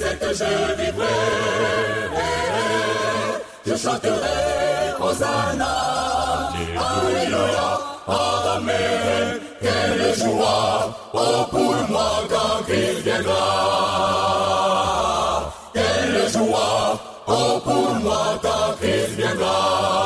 sais 0.06 0.16
que 0.18 0.32
je 0.32 0.82
vivrai. 0.82 1.06
Je 3.66 3.76
chanterai 3.76 4.94
Hosanna, 5.00 5.74
Alléluia, 6.88 7.68
Amen. 8.06 9.40
Quelle 9.60 10.14
joie, 10.14 10.96
oh 11.12 11.44
pour 11.50 11.74
moi 11.90 12.10
quand 12.30 12.62
Christ 12.66 13.00
viendra. 13.04 13.44
Quelle 15.74 16.30
joie, 16.32 16.98
oh 17.26 17.60
pour 17.64 17.94
moi 18.04 18.38
quand 18.42 18.76
Christ 18.80 19.10
viendra. 19.16 20.05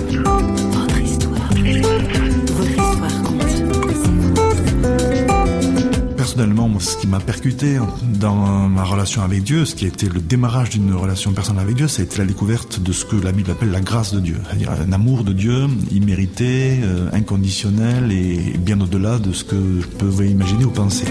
Personnellement, 6.31 6.79
ce 6.79 6.95
qui 6.95 7.07
m'a 7.07 7.19
percuté 7.19 7.77
dans 8.03 8.69
ma 8.69 8.85
relation 8.85 9.21
avec 9.21 9.43
Dieu, 9.43 9.65
ce 9.65 9.75
qui 9.75 9.83
a 9.83 9.89
été 9.89 10.07
le 10.07 10.21
démarrage 10.21 10.69
d'une 10.69 10.93
relation 10.93 11.33
personnelle 11.33 11.63
avec 11.63 11.75
Dieu, 11.75 11.89
ça 11.89 12.01
a 12.01 12.05
été 12.05 12.19
la 12.19 12.25
découverte 12.25 12.79
de 12.79 12.93
ce 12.93 13.03
que 13.03 13.17
la 13.17 13.33
Bible 13.33 13.51
appelle 13.51 13.69
la 13.69 13.81
grâce 13.81 14.13
de 14.13 14.21
Dieu, 14.21 14.37
c'est-à-dire 14.45 14.71
un 14.71 14.93
amour 14.93 15.25
de 15.25 15.33
Dieu 15.33 15.67
immérité, 15.91 16.79
euh, 16.83 17.09
inconditionnel 17.11 18.13
et 18.13 18.57
bien 18.57 18.79
au-delà 18.79 19.19
de 19.19 19.33
ce 19.33 19.43
que 19.43 19.81
je 19.81 19.87
pouvais 19.87 20.29
imaginer 20.29 20.63
ou 20.63 20.71
penser. 20.71 21.03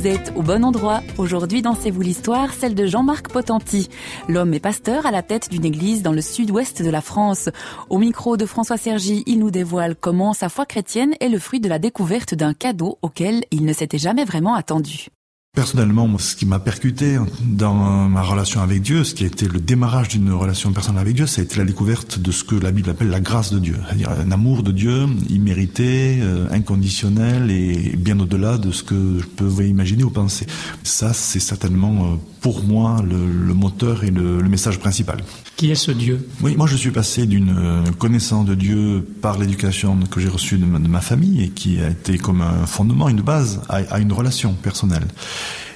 Vous 0.00 0.06
êtes 0.06 0.32
au 0.34 0.40
bon 0.40 0.64
endroit. 0.64 1.02
Aujourd'hui, 1.18 1.60
dans 1.60 1.74
C'est 1.74 1.90
vous 1.90 2.00
l'histoire, 2.00 2.54
celle 2.54 2.74
de 2.74 2.86
Jean-Marc 2.86 3.28
Potenti. 3.28 3.90
L'homme 4.28 4.54
est 4.54 4.60
pasteur 4.60 5.04
à 5.04 5.10
la 5.10 5.22
tête 5.22 5.50
d'une 5.50 5.66
église 5.66 6.02
dans 6.02 6.12
le 6.12 6.22
sud-ouest 6.22 6.80
de 6.80 6.88
la 6.88 7.02
France. 7.02 7.50
Au 7.90 7.98
micro 7.98 8.38
de 8.38 8.46
François 8.46 8.78
Sergi, 8.78 9.22
il 9.26 9.40
nous 9.40 9.50
dévoile 9.50 9.96
comment 9.96 10.32
sa 10.32 10.48
foi 10.48 10.64
chrétienne 10.64 11.14
est 11.20 11.28
le 11.28 11.38
fruit 11.38 11.60
de 11.60 11.68
la 11.68 11.78
découverte 11.78 12.34
d'un 12.34 12.54
cadeau 12.54 12.96
auquel 13.02 13.44
il 13.50 13.66
ne 13.66 13.74
s'était 13.74 13.98
jamais 13.98 14.24
vraiment 14.24 14.54
attendu. 14.54 15.08
Personnellement, 15.52 16.16
ce 16.18 16.36
qui 16.36 16.46
m'a 16.46 16.60
percuté 16.60 17.18
dans 17.42 17.74
ma 17.74 18.22
relation 18.22 18.62
avec 18.62 18.82
Dieu, 18.82 19.02
ce 19.02 19.16
qui 19.16 19.24
a 19.24 19.26
été 19.26 19.48
le 19.48 19.58
démarrage 19.58 20.06
d'une 20.08 20.32
relation 20.32 20.72
personnelle 20.72 21.02
avec 21.02 21.16
Dieu, 21.16 21.26
ça 21.26 21.40
a 21.40 21.44
été 21.44 21.58
la 21.58 21.64
découverte 21.64 22.20
de 22.20 22.30
ce 22.30 22.44
que 22.44 22.54
la 22.54 22.70
Bible 22.70 22.88
appelle 22.88 23.10
la 23.10 23.18
grâce 23.18 23.52
de 23.52 23.58
Dieu, 23.58 23.76
c'est-à-dire 23.84 24.10
un 24.10 24.30
amour 24.30 24.62
de 24.62 24.70
Dieu 24.70 25.06
immérité, 25.28 26.20
euh, 26.20 26.46
inconditionnel 26.52 27.50
et 27.50 27.96
bien 27.96 28.20
au-delà 28.20 28.58
de 28.58 28.70
ce 28.70 28.84
que 28.84 29.18
je 29.18 29.26
pouvais 29.26 29.68
imaginer 29.68 30.04
ou 30.04 30.10
penser. 30.10 30.46
Ça, 30.84 31.12
c'est 31.12 31.40
certainement 31.40 32.12
euh, 32.12 32.16
pour 32.40 32.62
moi 32.62 33.02
le, 33.02 33.52
moteur 33.52 34.04
et 34.04 34.12
le, 34.12 34.40
message 34.44 34.78
principal. 34.78 35.20
Qui 35.60 35.70
est 35.70 35.74
ce 35.74 35.90
Dieu 35.90 36.26
Oui, 36.40 36.56
moi 36.56 36.66
je 36.66 36.74
suis 36.74 36.90
passé 36.90 37.26
d'une 37.26 37.54
euh, 37.54 37.84
connaissance 37.98 38.46
de 38.46 38.54
Dieu 38.54 39.06
par 39.20 39.36
l'éducation 39.36 39.94
que 40.10 40.18
j'ai 40.18 40.30
reçue 40.30 40.56
de, 40.56 40.64
ma, 40.64 41.02
famille 41.02 41.42
et 41.42 41.48
qui 41.50 41.82
a 41.82 41.90
été 41.90 42.16
comme 42.16 42.40
un 42.40 42.64
fondement, 42.64 43.10
une 43.10 43.20
base 43.20 43.60
à, 43.68 44.00
une 44.00 44.10
relation 44.10 44.54
personnelle. 44.54 45.04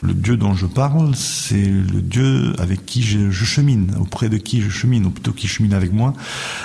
Le 0.01 0.15
Dieu 0.15 0.39
dont 0.39 0.55
je 0.55 0.65
parle, 0.65 1.15
c'est 1.15 1.67
le 1.67 2.01
Dieu 2.01 2.55
avec 2.59 2.87
qui 2.87 3.03
je, 3.03 3.31
je, 3.31 3.45
chemine, 3.45 3.95
auprès 4.01 4.31
de 4.31 4.39
qui 4.39 4.63
je 4.63 4.71
chemine, 4.71 5.05
ou 5.05 5.11
plutôt 5.11 5.33
qui 5.33 5.49
chemine 5.49 5.75
avec 5.75 5.93
moi. 5.93 6.15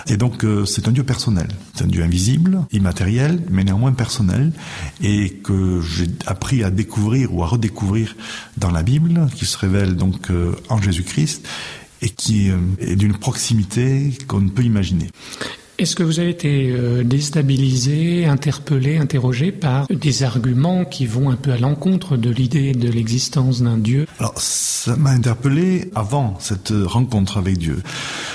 Et 0.08 0.16
donc 0.16 0.46
euh, 0.46 0.64
c'est 0.64 0.88
un 0.88 0.92
Dieu 0.94 1.04
personnel. 1.04 1.50
C'est 1.74 1.84
un 1.84 1.88
Dieu 1.88 2.04
invisible, 2.04 2.62
immatériel, 2.72 3.42
mais 3.50 3.66
néanmoins 3.66 3.92
personnel, 3.92 4.54
et 5.02 5.32
que 5.44 5.82
j'ai 5.82 6.08
appris 6.26 6.64
à 6.64 6.70
découvrir 6.70 7.34
ou 7.34 7.44
à 7.44 7.48
redécouvrir 7.48 8.16
dans 8.56 8.72
la 8.72 8.82
Bible, 8.82 9.28
qui 9.36 9.46
se 9.46 9.58
révèle 9.58 9.98
donc 9.98 10.32
euh, 10.32 10.56
en 10.70 10.82
Jésus-Christ, 10.82 11.46
et 12.02 12.10
qui 12.10 12.50
euh, 12.50 12.58
est 12.80 12.96
d'une 12.96 13.18
proximité 13.18 14.14
qu'on 14.28 14.42
ne 14.42 14.50
peut 14.50 14.64
imaginer. 14.64 15.10
Est-ce 15.80 15.96
que 15.96 16.04
vous 16.04 16.20
avez 16.20 16.32
été 16.32 16.72
euh, 16.72 17.06
déstabilisé, 17.06 18.26
interpellé, 18.26 18.98
interrogé 18.98 19.54
par 19.54 19.88
des 19.88 20.24
arguments 20.24 20.84
qui 20.84 21.06
vont 21.06 21.30
un 21.30 21.38
peu 21.38 21.54
à 21.54 21.58
l'encontre 21.58 22.18
de 22.18 22.30
l'idée 22.30 22.74
de 22.74 22.90
l'existence 22.90 23.62
d'un 23.62 23.78
Dieu? 23.78 24.06
Alors, 24.20 24.34
ça 24.36 24.98
m'a 24.98 25.12
interpellé 25.12 25.90
avant 25.96 26.36
cette 26.42 26.74
rencontre 26.76 27.38
avec 27.38 27.58
Dieu. 27.58 27.82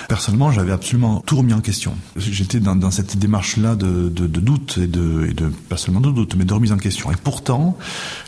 Personnellement, 0.08 0.52
j'avais 0.52 0.72
absolument 0.72 1.22
tout 1.26 1.36
remis 1.36 1.52
en 1.52 1.60
question. 1.60 1.92
J'étais 2.16 2.60
dans, 2.60 2.90
cette 2.90 3.18
démarche-là 3.18 3.76
de, 3.76 4.08
doute 4.08 4.78
et 4.82 4.86
de, 4.86 5.52
pas 5.68 5.76
seulement 5.76 6.00
de 6.00 6.12
doute, 6.12 6.36
mais 6.36 6.46
de 6.46 6.54
remise 6.54 6.72
en 6.72 6.78
question. 6.78 7.12
Et 7.12 7.16
pourtant, 7.22 7.76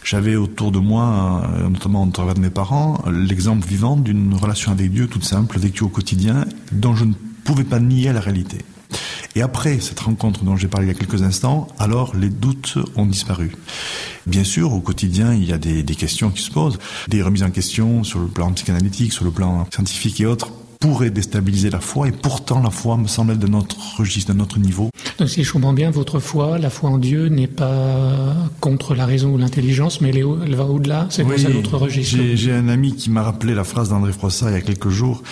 j'avais 0.05 0.37
autour 0.37 0.73
de 0.73 0.79
moi, 0.79 1.43
euh, 1.55 1.71
notamment 1.71 2.03
au 2.03 2.11
travers 2.11 2.35
de 2.35 2.41
mes 2.41 2.51
parents, 2.51 3.03
l'exemple 3.11 3.67
vivant 3.67 3.97
d'une 3.97 4.35
relation 4.35 4.73
avec 4.73 4.93
Dieu 4.93 5.07
toute 5.07 5.25
simple, 5.25 5.59
vécue 5.59 5.85
au 5.85 5.89
quotidien, 5.89 6.45
dont 6.71 6.95
je 6.95 7.07
ne 7.07 7.15
pouvais 7.45 7.65
pas 7.65 7.81
nier 7.81 8.13
la 8.13 8.21
réalité. 8.21 8.59
Et 9.35 9.43
après 9.43 9.81
cette 9.81 10.01
rencontre 10.01 10.45
dont 10.45 10.57
j'ai 10.57 10.69
parlé 10.69 10.87
il 10.87 10.93
y 10.93 10.97
a 10.97 10.99
quelques 10.99 11.23
instants, 11.23 11.69
alors 11.79 12.17
les 12.17 12.31
doutes 12.31 12.79
ont 12.97 13.07
disparu. 13.07 13.53
Bien 14.27 14.45
sûr, 14.45 14.73
au 14.73 14.81
quotidien, 14.81 15.35
il 15.35 15.45
y 15.45 15.53
a 15.53 15.59
des, 15.59 15.83
des 15.83 15.95
questions 15.95 16.31
qui 16.31 16.43
se 16.43 16.51
posent, 16.51 16.79
des 17.09 17.23
remises 17.23 17.43
en 17.43 17.51
question 17.51 18.03
sur 18.03 18.19
le 18.19 18.29
plan 18.29 18.51
psychanalytique, 18.53 19.13
sur 19.13 19.25
le 19.25 19.31
plan 19.31 19.67
scientifique 19.73 20.21
et 20.21 20.27
autres 20.27 20.51
pourrait 20.81 21.11
déstabiliser 21.11 21.71
la 21.71 21.81
foi 21.81 22.09
et 22.09 22.13
pourtant 22.13 22.63
la 22.63 22.71
foi 22.71 22.97
me 22.97 23.07
semble 23.07 23.33
être 23.33 23.39
de 23.39 23.47
notre 23.47 23.99
registre, 23.99 24.33
de 24.33 24.39
notre 24.39 24.59
niveau. 24.59 24.91
Donc 25.19 25.29
si 25.29 25.45
je 25.45 25.53
comprends 25.53 25.73
bien, 25.73 25.91
votre 25.91 26.21
foi, 26.21 26.59
la 26.59 26.71
foi 26.71 26.91
en 26.91 26.99
Dieu 26.99 27.29
n'est 27.29 27.47
pas 27.47 28.35
contre 28.61 28.95
la 28.95 29.07
raison 29.07 29.31
ou 29.31 29.39
l'intelligence, 29.39 30.01
mais 30.01 30.11
elle, 30.11 30.19
est, 30.19 30.25
elle 30.45 30.55
va 30.55 30.65
au-delà, 30.65 31.07
c'est 31.11 31.23
oui, 31.23 31.43
dans 31.43 31.59
autre 31.59 31.79
registre. 31.79 32.19
J'ai 32.35 32.53
un 32.53 32.69
ami 32.69 32.95
qui 32.95 33.11
m'a 33.11 33.23
rappelé 33.23 33.55
la 33.55 33.65
phrase 33.65 33.89
d'André 33.89 34.13
Froissart 34.13 34.51
il 34.51 34.55
y 34.55 34.59
a 34.59 34.61
quelques 34.61 34.91
jours. 34.91 35.23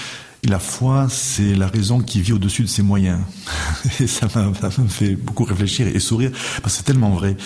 La 0.47 0.59
foi, 0.59 1.07
c'est 1.09 1.55
la 1.55 1.69
raison 1.69 2.01
qui 2.01 2.21
vit 2.21 2.33
au-dessus 2.33 2.63
de 2.63 2.69
ses 2.69 2.83
moyens. 2.83 3.21
Et 4.01 4.07
ça 4.07 4.29
m'a 4.35 4.53
fait 4.89 5.17
beaucoup 5.17 5.45
réfléchir 5.45 5.87
et 5.87 5.99
sourire, 6.01 6.31
parce 6.63 6.75
que 6.75 6.79
c'est 6.79 6.83
tellement 6.83 7.11
vrai. 7.11 7.37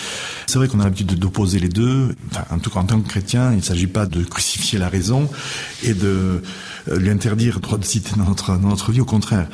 C'est 0.47 0.59
vrai 0.59 0.67
qu'on 0.67 0.81
a 0.81 0.85
l'habitude 0.85 1.15
d'opposer 1.15 1.61
les 1.61 1.69
deux. 1.69 2.17
En 2.51 2.59
tout 2.59 2.71
cas, 2.71 2.81
en 2.81 2.85
tant 2.85 3.01
que 3.01 3.09
chrétien, 3.09 3.53
il 3.53 3.59
ne 3.59 3.63
s'agit 3.63 3.87
pas 3.87 4.07
de 4.07 4.25
crucifier 4.25 4.79
la 4.79 4.89
raison 4.89 5.29
et 5.85 5.95
de 5.95 6.43
lui 6.97 7.11
interdire 7.11 7.57
le 7.57 7.61
droit 7.61 7.79
de 7.79 7.85
citer 7.85 8.17
dans 8.17 8.25
notre, 8.25 8.59
dans 8.59 8.69
notre 8.69 8.91
vie, 8.91 9.01
au 9.01 9.05
contraire. 9.05 9.49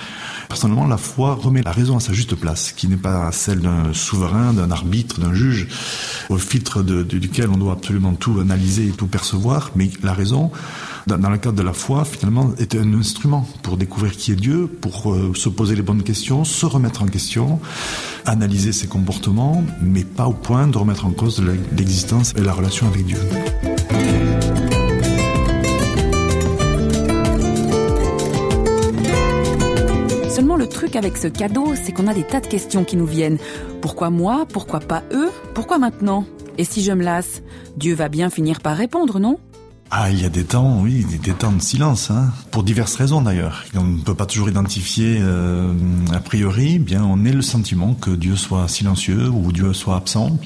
Personnellement, 0.49 0.87
la 0.87 0.99
foi 0.99 1.35
remet 1.35 1.63
la 1.63 1.73
raison 1.73 1.97
à 1.97 2.01
sa 2.01 2.13
juste 2.13 2.35
place, 2.37 2.73
qui 2.73 2.89
n'est 2.89 2.97
pas 2.97 3.31
celle 3.33 3.61
d'un 3.61 3.93
souverain, 3.93 4.53
d'un 4.53 4.71
arbitre, 4.71 5.21
d'un 5.21 5.35
juge, 5.35 5.69
au 6.29 6.39
filtre 6.39 6.83
duquel 6.83 7.51
on 7.51 7.57
doit 7.57 7.73
absolument 7.73 8.15
tout 8.15 8.39
analyser 8.41 8.87
et 8.87 8.93
tout 8.93 9.07
percevoir, 9.07 9.71
mais 9.75 9.91
la 10.03 10.13
raison, 10.13 10.51
dans, 11.07 11.31
le 11.31 11.39
cadre 11.39 11.57
de 11.57 11.63
la 11.63 11.73
foi, 11.73 12.05
finalement, 12.05 12.53
est 12.59 12.75
un 12.75 12.95
instrument 12.95 13.47
pour 13.63 13.77
découvrir 13.77 14.13
qui 14.13 14.33
est 14.33 14.37
Dieu, 14.37 14.67
pour 14.67 15.13
euh, 15.13 15.33
se 15.35 15.49
poser 15.49 15.77
les 15.77 15.83
bonnes 15.83 16.03
questions, 16.03 16.45
se 16.45 16.65
remettre 16.67 17.03
en 17.03 17.07
question, 17.07 17.61
analyser 18.25 18.73
ses 18.73 18.87
comportements, 18.87 19.63
mais 19.83 20.05
pas 20.05 20.27
au 20.27 20.33
point 20.33 20.67
de 20.67 20.79
remettre 20.79 21.07
en 21.07 21.11
cause 21.11 21.43
l'existence 21.77 22.33
et 22.37 22.41
la 22.41 22.53
relation 22.53 22.87
avec 22.87 23.05
Dieu. 23.05 23.19
Seulement 30.31 30.57
le 30.57 30.67
truc 30.67 30.97
avec 30.97 31.17
ce 31.17 31.29
cadeau, 31.29 31.75
c'est 31.75 31.93
qu'on 31.93 32.07
a 32.07 32.15
des 32.15 32.25
tas 32.25 32.41
de 32.41 32.47
questions 32.47 32.85
qui 32.85 32.97
nous 32.97 33.07
viennent. 33.07 33.39
Pourquoi 33.81 34.11
moi? 34.11 34.47
Pourquoi 34.51 34.81
pas 34.81 35.03
eux? 35.13 35.31
Pourquoi 35.55 35.79
maintenant? 35.79 36.25
Et 36.59 36.65
si 36.65 36.83
je 36.83 36.93
me 36.93 37.05
lasse? 37.05 37.43
Dieu 37.77 37.95
va 37.95 38.09
bien 38.09 38.31
finir 38.31 38.61
par 38.61 38.77
répondre, 38.77 39.21
non? 39.21 39.39
Ah, 39.97 40.11
il 40.11 40.21
y 40.21 40.25
a 40.25 40.29
des 40.29 40.43
temps, 40.43 40.81
oui, 40.81 41.07
des 41.23 41.35
temps 41.35 41.53
de 41.53 41.63
silence, 41.63 42.11
hein, 42.11 42.33
pour 42.51 42.65
diverses 42.65 42.97
raisons 42.97 43.23
d'ailleurs. 43.23 43.63
On 43.77 43.85
ne 43.85 44.01
peut 44.01 44.17
pas 44.17 44.27
toujours 44.27 44.49
identifier 44.49 45.19
euh, 45.21 45.73
a 46.13 46.19
priori, 46.19 46.81
bien 46.81 47.05
on 47.05 47.25
ait 47.25 47.33
le 47.33 47.43
sentiment 47.43 47.95
que 47.95 48.11
Dieu 48.11 48.35
soit 48.35 48.67
silencieux 48.67 49.29
ou 49.29 49.53
Dieu 49.53 49.73
soit 49.73 49.95
absent. 49.95 50.37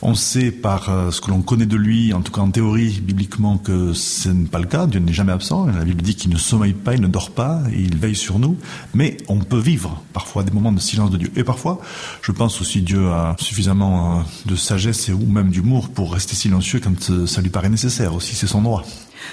On 0.00 0.14
sait 0.14 0.52
par 0.52 0.90
euh, 0.90 1.10
ce 1.10 1.20
que 1.20 1.28
l'on 1.28 1.42
connaît 1.42 1.66
de 1.66 1.76
lui, 1.76 2.14
en 2.14 2.20
tout 2.20 2.30
cas 2.30 2.40
en 2.40 2.52
théorie, 2.52 3.00
bibliquement, 3.00 3.58
que 3.58 3.92
ce 3.94 4.28
n'est 4.28 4.46
pas 4.46 4.60
le 4.60 4.66
cas. 4.66 4.86
Dieu 4.86 5.00
n'est 5.00 5.12
jamais 5.12 5.32
absent. 5.32 5.66
La 5.66 5.84
Bible 5.84 6.02
dit 6.02 6.14
qu'il 6.14 6.30
ne 6.30 6.38
sommeille 6.38 6.72
pas, 6.72 6.94
il 6.94 7.00
ne 7.00 7.08
dort 7.08 7.32
pas, 7.32 7.62
il 7.76 7.96
veille 7.96 8.14
sur 8.14 8.38
nous. 8.38 8.56
Mais 8.94 9.16
on 9.26 9.40
peut 9.40 9.58
vivre 9.58 10.00
parfois 10.12 10.44
des 10.44 10.52
moments 10.52 10.70
de 10.70 10.78
silence 10.78 11.10
de 11.10 11.16
Dieu. 11.16 11.32
Et 11.34 11.42
parfois, 11.42 11.80
je 12.22 12.30
pense 12.30 12.60
aussi 12.60 12.80
Dieu 12.80 13.08
a 13.08 13.34
suffisamment 13.40 14.20
euh, 14.20 14.22
de 14.46 14.54
sagesse 14.54 15.08
et 15.08 15.12
ou 15.12 15.26
même 15.26 15.50
d'humour 15.50 15.88
pour 15.88 16.12
rester 16.12 16.36
silencieux 16.36 16.78
quand 16.78 17.10
euh, 17.10 17.26
ça 17.26 17.40
lui 17.40 17.50
paraît 17.50 17.68
nécessaire. 17.68 18.14
Aussi, 18.14 18.36
c'est 18.36 18.46
son 18.46 18.62
droit. 18.62 18.84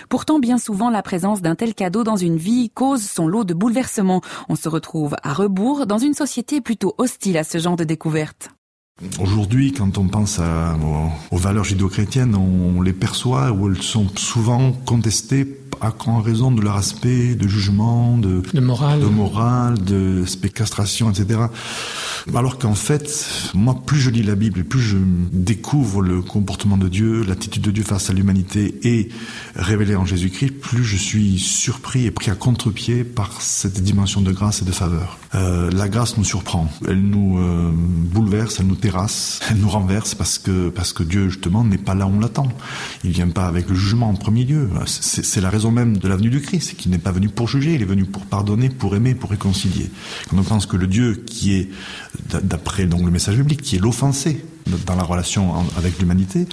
Pourtant, 0.09 0.39
bien 0.39 0.57
souvent, 0.57 0.89
la 0.89 1.03
présence 1.03 1.43
d'un 1.43 1.53
tel 1.53 1.75
cadeau 1.75 2.03
dans 2.03 2.17
une 2.17 2.37
vie 2.37 2.71
cause 2.71 3.03
son 3.03 3.27
lot 3.27 3.43
de 3.43 3.53
bouleversements. 3.53 4.21
On 4.49 4.55
se 4.55 4.67
retrouve 4.67 5.15
à 5.21 5.31
rebours 5.31 5.85
dans 5.85 5.99
une 5.99 6.15
société 6.15 6.59
plutôt 6.59 6.95
hostile 6.97 7.37
à 7.37 7.43
ce 7.43 7.59
genre 7.59 7.75
de 7.75 7.83
découverte. 7.83 8.49
Aujourd'hui, 9.19 9.73
quand 9.73 9.97
on 9.97 10.07
pense 10.07 10.39
aux, 10.39 11.37
valeurs 11.37 11.65
judéo-chrétiennes, 11.65 12.33
on 12.33 12.81
les 12.81 12.93
perçoit 12.93 13.51
ou 13.51 13.69
elles 13.69 13.81
sont 13.81 14.07
souvent 14.15 14.71
contestées 14.71 15.43
en 16.07 16.21
raison 16.21 16.51
de 16.51 16.61
leur 16.61 16.75
aspect 16.75 17.35
de 17.35 17.47
jugement, 17.47 18.17
de, 18.17 18.41
de 18.53 18.59
morale, 18.59 18.99
de, 19.01 19.05
morale, 19.05 19.83
de 19.83 20.23
castration, 20.53 21.09
etc. 21.09 21.39
Alors 22.33 22.57
qu'en 22.57 22.73
fait, 22.73 23.51
moi, 23.53 23.79
plus 23.85 23.99
je 23.99 24.09
lis 24.09 24.23
la 24.23 24.35
Bible 24.35 24.59
et 24.61 24.63
plus 24.63 24.81
je 24.81 24.97
découvre 25.31 26.01
le 26.01 26.21
comportement 26.21 26.77
de 26.77 26.87
Dieu, 26.87 27.23
l'attitude 27.23 27.61
de 27.61 27.71
Dieu 27.71 27.83
face 27.83 28.09
à 28.09 28.13
l'humanité 28.13 28.79
et 28.83 29.09
révélé 29.55 29.95
en 29.95 30.05
Jésus-Christ, 30.05 30.59
plus 30.59 30.83
je 30.83 30.97
suis 30.97 31.37
surpris 31.37 32.05
et 32.05 32.11
pris 32.11 32.31
à 32.31 32.35
contre-pied 32.35 33.03
par 33.03 33.41
cette 33.41 33.81
dimension 33.83 34.21
de 34.21 34.31
grâce 34.31 34.63
et 34.63 34.65
de 34.65 34.71
faveur. 34.71 35.19
Euh, 35.35 35.69
la 35.71 35.87
grâce 35.87 36.17
nous 36.17 36.23
surprend, 36.23 36.71
elle 36.87 37.01
nous 37.01 37.37
euh, 37.37 37.71
bouleverse, 37.73 38.59
elle 38.59 38.67
nous 38.67 38.75
terrasse, 38.75 39.39
elle 39.49 39.57
nous 39.57 39.69
renverse 39.69 40.15
parce 40.15 40.39
que 40.39 40.69
parce 40.69 40.93
que 40.93 41.03
Dieu 41.03 41.29
justement 41.29 41.63
n'est 41.63 41.77
pas 41.77 41.93
là 41.93 42.07
où 42.07 42.11
on 42.15 42.19
l'attend. 42.19 42.47
Il 43.03 43.11
vient 43.11 43.29
pas 43.29 43.45
avec 43.45 43.69
le 43.69 43.75
jugement 43.75 44.09
en 44.09 44.15
premier 44.15 44.45
lieu. 44.45 44.69
C'est 44.85 45.41
la 45.41 45.49
raison 45.55 45.71
même 45.71 45.97
de 45.97 46.07
la 46.07 46.17
venue 46.17 46.29
du 46.29 46.41
Christ, 46.41 46.75
qu'il 46.75 46.91
n'est 46.91 46.97
pas 46.97 47.11
venu 47.11 47.29
pour 47.29 47.47
juger, 47.47 47.75
il 47.75 47.81
est 47.81 47.85
venu 47.85 48.05
pour 48.05 48.25
pardonner, 48.25 48.69
pour 48.69 48.95
aimer, 48.95 49.15
pour 49.15 49.29
réconcilier. 49.29 49.89
Quand 50.29 50.37
on 50.37 50.43
pense 50.43 50.65
que 50.65 50.75
le 50.75 50.87
Dieu 50.87 51.23
qui 51.25 51.55
est, 51.55 51.69
d'après 52.43 52.85
donc 52.85 53.03
le 53.03 53.11
message 53.11 53.37
biblique, 53.37 53.61
qui 53.61 53.77
est 53.77 53.79
l'offensé 53.79 54.43
dans 54.85 54.95
la 54.95 55.03
relation 55.03 55.53
avec 55.77 55.97
l'humanité, 55.99 56.47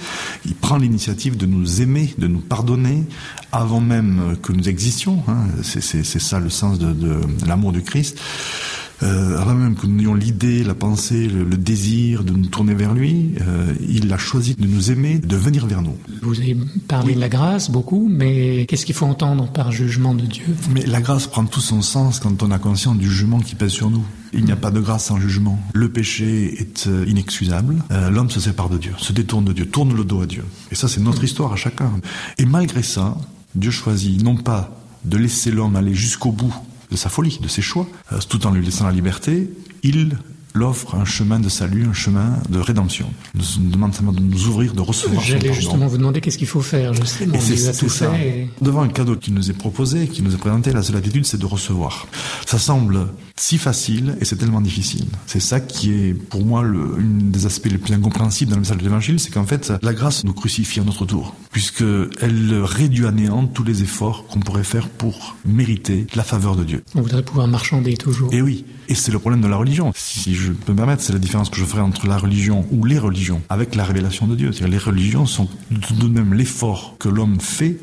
il 0.45 0.55
prend 0.55 0.77
l'initiative 0.77 1.35
de 1.35 1.45
nous 1.45 1.81
aimer, 1.81 2.13
de 2.17 2.27
nous 2.27 2.39
pardonner 2.39 3.03
avant 3.51 3.81
même 3.81 4.37
que 4.41 4.53
nous 4.53 4.69
existions. 4.69 5.23
Hein. 5.27 5.47
C'est 5.63 6.03
ça 6.19 6.39
le 6.39 6.49
sens 6.49 6.79
de 6.79 7.21
l'amour 7.45 7.73
du 7.73 7.81
Christ 7.81 8.17
euh, 9.03 9.39
avant 9.39 9.53
même 9.53 9.75
que 9.75 9.85
nous 9.85 9.99
ayons 9.99 10.13
l'idée, 10.13 10.63
la 10.63 10.73
pensée, 10.73 11.27
le, 11.27 11.43
le, 11.43 11.57
désir 11.57 12.23
de 12.23 12.31
nous 12.31 12.47
tourner 12.47 12.73
vers 12.73 12.93
lui, 12.93 13.33
euh, 13.41 13.73
il 13.87 14.11
a 14.13 14.17
choisi 14.17 14.55
de 14.55 14.65
nous 14.65 14.91
aimer, 14.91 15.19
de 15.19 15.35
venir 15.35 15.67
vers 15.67 15.81
nous. 15.81 15.97
Vous 16.21 16.39
avez 16.39 16.57
parlé 16.87 17.09
oui. 17.09 17.15
de 17.15 17.19
la 17.19 17.29
grâce 17.29 17.69
beaucoup, 17.69 18.07
mais 18.09 18.65
qu'est-ce 18.65 18.85
qu'il 18.85 18.95
faut 18.95 19.05
entendre 19.05 19.51
par 19.51 19.71
jugement 19.71 20.13
de 20.13 20.25
Dieu? 20.25 20.45
Mais 20.73 20.85
la 20.85 21.01
grâce 21.01 21.27
prend 21.27 21.45
tout 21.45 21.59
son 21.59 21.81
sens 21.81 22.19
quand 22.19 22.41
on 22.43 22.51
a 22.51 22.59
conscience 22.59 22.97
du 22.97 23.09
jugement 23.09 23.39
qui 23.39 23.55
pèse 23.55 23.71
sur 23.71 23.89
nous. 23.89 24.05
Il 24.33 24.45
n'y 24.45 24.51
a 24.51 24.55
pas 24.55 24.71
de 24.71 24.79
grâce 24.79 25.05
sans 25.05 25.19
jugement. 25.19 25.59
Le 25.73 25.89
péché 25.89 26.59
est 26.59 26.87
euh, 26.87 27.05
inexcusable. 27.07 27.83
Euh, 27.91 28.09
L'homme 28.09 28.31
se 28.31 28.39
sépare 28.39 28.69
de 28.69 28.77
Dieu, 28.77 28.93
se 28.97 29.13
détourne 29.13 29.45
de 29.45 29.53
Dieu, 29.53 29.67
tourne 29.67 29.95
le 29.95 30.03
dos 30.03 30.21
à 30.21 30.25
Dieu. 30.25 30.43
Et 30.71 30.75
ça, 30.75 30.87
c'est 30.87 31.01
notre 31.01 31.23
histoire 31.23 31.53
à 31.53 31.55
chacun. 31.55 31.91
Et 32.37 32.45
malgré 32.45 32.81
ça, 32.81 33.15
Dieu 33.53 33.69
choisit 33.69 34.23
non 34.23 34.35
pas 34.35 34.71
de 35.05 35.17
laisser 35.17 35.51
l'homme 35.51 35.75
aller 35.75 35.93
jusqu'au 35.93 36.31
bout 36.31 36.53
de 36.93 36.97
sa 36.97 37.09
folie, 37.09 37.39
de 37.41 37.47
ses 37.47 37.63
choix, 37.63 37.87
euh, 38.11 38.19
tout 38.29 38.45
en 38.45 38.51
lui 38.51 38.63
laissant 38.63 38.85
la 38.85 38.91
liberté, 38.91 39.49
il 39.81 40.15
l'offre 40.53 40.93
un 40.93 41.05
chemin 41.05 41.39
de 41.39 41.49
salut, 41.49 41.87
un 41.87 41.93
chemin 41.93 42.37
de 42.49 42.59
rédemption. 42.59 43.11
Nous, 43.33 43.43
nous 43.59 43.71
demande 43.71 43.95
simplement 43.95 44.13
de 44.13 44.21
nous 44.21 44.47
ouvrir, 44.47 44.75
de 44.75 44.81
recevoir 44.81 45.23
J'allais 45.23 45.51
justement 45.51 45.87
vous 45.87 45.97
demander 45.97 46.21
qu'est-ce 46.21 46.37
qu'il 46.37 46.47
faut 46.47 46.61
faire. 46.61 46.93
Je 46.93 47.03
sais, 47.03 47.25
et 47.25 47.39
c'est 47.39 47.75
tout 47.75 47.89
ça. 47.89 48.15
Et... 48.19 48.47
Devant 48.61 48.83
un 48.83 48.89
cadeau 48.89 49.15
qui 49.15 49.31
nous 49.31 49.49
est 49.49 49.57
proposé, 49.57 50.07
qui 50.07 50.21
nous 50.21 50.35
est 50.35 50.37
présenté, 50.37 50.71
la 50.71 50.83
seule 50.83 50.97
attitude, 50.97 51.25
c'est 51.25 51.39
de 51.39 51.47
recevoir. 51.47 52.05
Ça 52.45 52.59
semble 52.59 53.07
si 53.35 53.57
facile 53.57 54.15
et 54.21 54.25
c'est 54.25 54.35
tellement 54.35 54.61
difficile. 54.61 55.05
C'est 55.25 55.39
ça 55.39 55.59
qui 55.59 55.91
est, 55.91 56.13
pour 56.13 56.45
moi, 56.45 56.61
le, 56.61 56.99
une 56.99 57.31
des 57.31 57.45
aspects 57.45 57.69
les 57.71 57.77
plus 57.77 57.93
incompréhensibles 57.93 58.51
dans 58.51 58.57
le 58.57 58.61
message 58.61 58.77
de 58.77 58.83
l'Évangile, 58.83 59.19
c'est 59.19 59.31
qu'en 59.31 59.45
fait, 59.45 59.73
la 59.81 59.93
grâce 59.93 60.23
nous 60.23 60.33
crucifie 60.33 60.79
à 60.79 60.83
notre 60.83 61.05
tour, 61.05 61.35
puisque 61.51 61.83
elle 62.21 62.61
réduit 62.63 63.07
à 63.07 63.11
néant 63.11 63.47
tous 63.47 63.63
les 63.63 63.81
efforts 63.81 64.27
qu'on 64.27 64.39
pourrait 64.39 64.63
faire 64.63 64.87
pour 64.87 65.35
mériter 65.45 66.05
la 66.15 66.23
faveur 66.23 66.55
de 66.55 66.63
Dieu. 66.63 66.83
On 66.95 67.01
voudrait 67.01 67.23
pouvoir 67.23 67.47
marchander 67.47 67.97
toujours. 67.97 68.33
Et 68.33 68.41
oui, 68.41 68.65
et 68.87 68.95
c'est 68.95 69.11
le 69.11 69.19
problème 69.19 69.41
de 69.41 69.47
la 69.47 69.57
religion. 69.57 69.91
Si 69.95 70.35
je 70.35 70.51
peux 70.51 70.73
me 70.73 70.77
permettre, 70.77 71.01
c'est 71.01 71.13
la 71.13 71.19
différence 71.19 71.49
que 71.49 71.57
je 71.57 71.65
ferai 71.65 71.81
entre 71.81 72.07
la 72.07 72.17
religion 72.17 72.65
ou 72.71 72.85
les 72.85 72.99
religions 72.99 73.41
avec 73.49 73.75
la 73.75 73.83
révélation 73.83 74.27
de 74.27 74.35
Dieu. 74.35 74.51
C'est-à-dire 74.51 74.77
les 74.77 74.83
religions 74.83 75.25
sont 75.25 75.47
tout 75.81 75.95
de 75.95 76.07
même 76.07 76.33
l'effort 76.33 76.95
que 76.99 77.09
l'homme 77.09 77.39
fait 77.39 77.77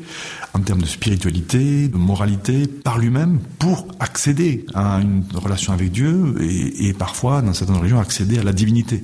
en 0.53 0.59
termes 0.59 0.81
de 0.81 0.87
spiritualité, 0.87 1.87
de 1.87 1.97
moralité, 1.97 2.67
par 2.67 2.97
lui-même, 2.97 3.39
pour 3.57 3.87
accéder 3.99 4.65
à 4.73 4.99
une 4.99 5.23
relation 5.41 5.73
avec 5.73 5.91
Dieu 5.91 6.35
et, 6.39 6.93
parfois, 6.93 7.41
dans 7.41 7.53
certaines 7.53 7.77
religions, 7.77 7.99
accéder 7.99 8.39
à 8.39 8.43
la 8.43 8.53
divinité. 8.53 9.03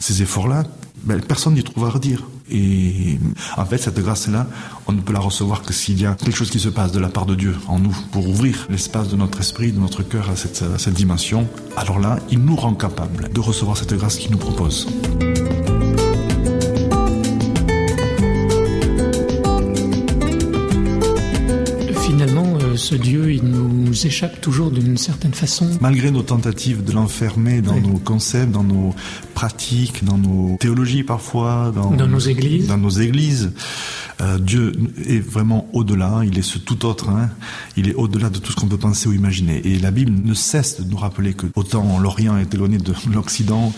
Ces 0.00 0.22
efforts-là, 0.22 0.64
ben, 1.04 1.20
personne 1.20 1.54
n'y 1.54 1.62
trouve 1.62 1.84
à 1.86 1.90
redire. 1.90 2.24
Et 2.50 3.18
en 3.56 3.64
fait, 3.64 3.78
cette 3.78 3.98
grâce-là, 3.98 4.46
on 4.86 4.92
ne 4.92 5.00
peut 5.00 5.12
la 5.12 5.20
recevoir 5.20 5.62
que 5.62 5.72
s'il 5.72 6.00
y 6.00 6.06
a 6.06 6.14
quelque 6.14 6.36
chose 6.36 6.50
qui 6.50 6.60
se 6.60 6.68
passe 6.68 6.92
de 6.92 7.00
la 7.00 7.08
part 7.08 7.26
de 7.26 7.34
Dieu 7.34 7.56
en 7.66 7.78
nous 7.78 7.96
pour 8.12 8.28
ouvrir 8.28 8.66
l'espace 8.70 9.08
de 9.08 9.16
notre 9.16 9.40
esprit, 9.40 9.72
de 9.72 9.80
notre 9.80 10.02
cœur 10.02 10.30
à 10.30 10.36
cette, 10.36 10.62
à 10.62 10.78
cette 10.78 10.94
dimension. 10.94 11.48
Alors 11.76 11.98
là, 11.98 12.18
il 12.30 12.38
nous 12.38 12.56
rend 12.56 12.74
capables 12.74 13.32
de 13.32 13.40
recevoir 13.40 13.76
cette 13.76 13.94
grâce 13.94 14.16
qu'il 14.16 14.30
nous 14.30 14.38
propose. 14.38 14.86
Ce 22.86 22.94
Dieu, 22.94 23.32
il 23.32 23.42
nous 23.42 24.06
échappe 24.06 24.40
toujours 24.40 24.70
d'une 24.70 24.96
certaine 24.96 25.34
façon. 25.34 25.68
Malgré 25.80 26.12
nos 26.12 26.22
tentatives 26.22 26.84
de 26.84 26.92
l'enfermer 26.92 27.60
dans 27.60 27.74
oui. 27.74 27.80
nos 27.80 27.98
concepts, 27.98 28.52
dans 28.52 28.62
nos 28.62 28.94
pratiques, 29.34 30.04
dans 30.04 30.18
nos 30.18 30.56
théologies 30.60 31.02
parfois, 31.02 31.72
dans, 31.74 31.90
dans 31.90 32.06
nos 32.06 32.20
églises, 32.20 32.68
dans 32.68 32.78
nos 32.78 32.90
églises, 32.90 33.50
euh, 34.20 34.38
Dieu 34.38 34.72
est 35.04 35.18
vraiment 35.18 35.68
au-delà. 35.72 36.20
Il 36.24 36.38
est 36.38 36.42
ce 36.42 36.58
tout 36.58 36.86
autre. 36.86 37.08
Hein. 37.08 37.28
Il 37.76 37.88
est 37.88 37.94
au-delà 37.94 38.30
de 38.30 38.38
tout 38.38 38.52
ce 38.52 38.56
qu'on 38.56 38.68
peut 38.68 38.78
penser 38.78 39.08
ou 39.08 39.12
imaginer. 39.12 39.66
Et 39.66 39.80
la 39.80 39.90
Bible 39.90 40.12
ne 40.24 40.34
cesse 40.34 40.80
de 40.80 40.88
nous 40.88 40.96
rappeler 40.96 41.34
que 41.34 41.46
autant 41.56 41.98
l'Orient 41.98 42.38
est 42.38 42.54
éloigné 42.54 42.78
de 42.78 42.94
l'Occident, 43.12 43.72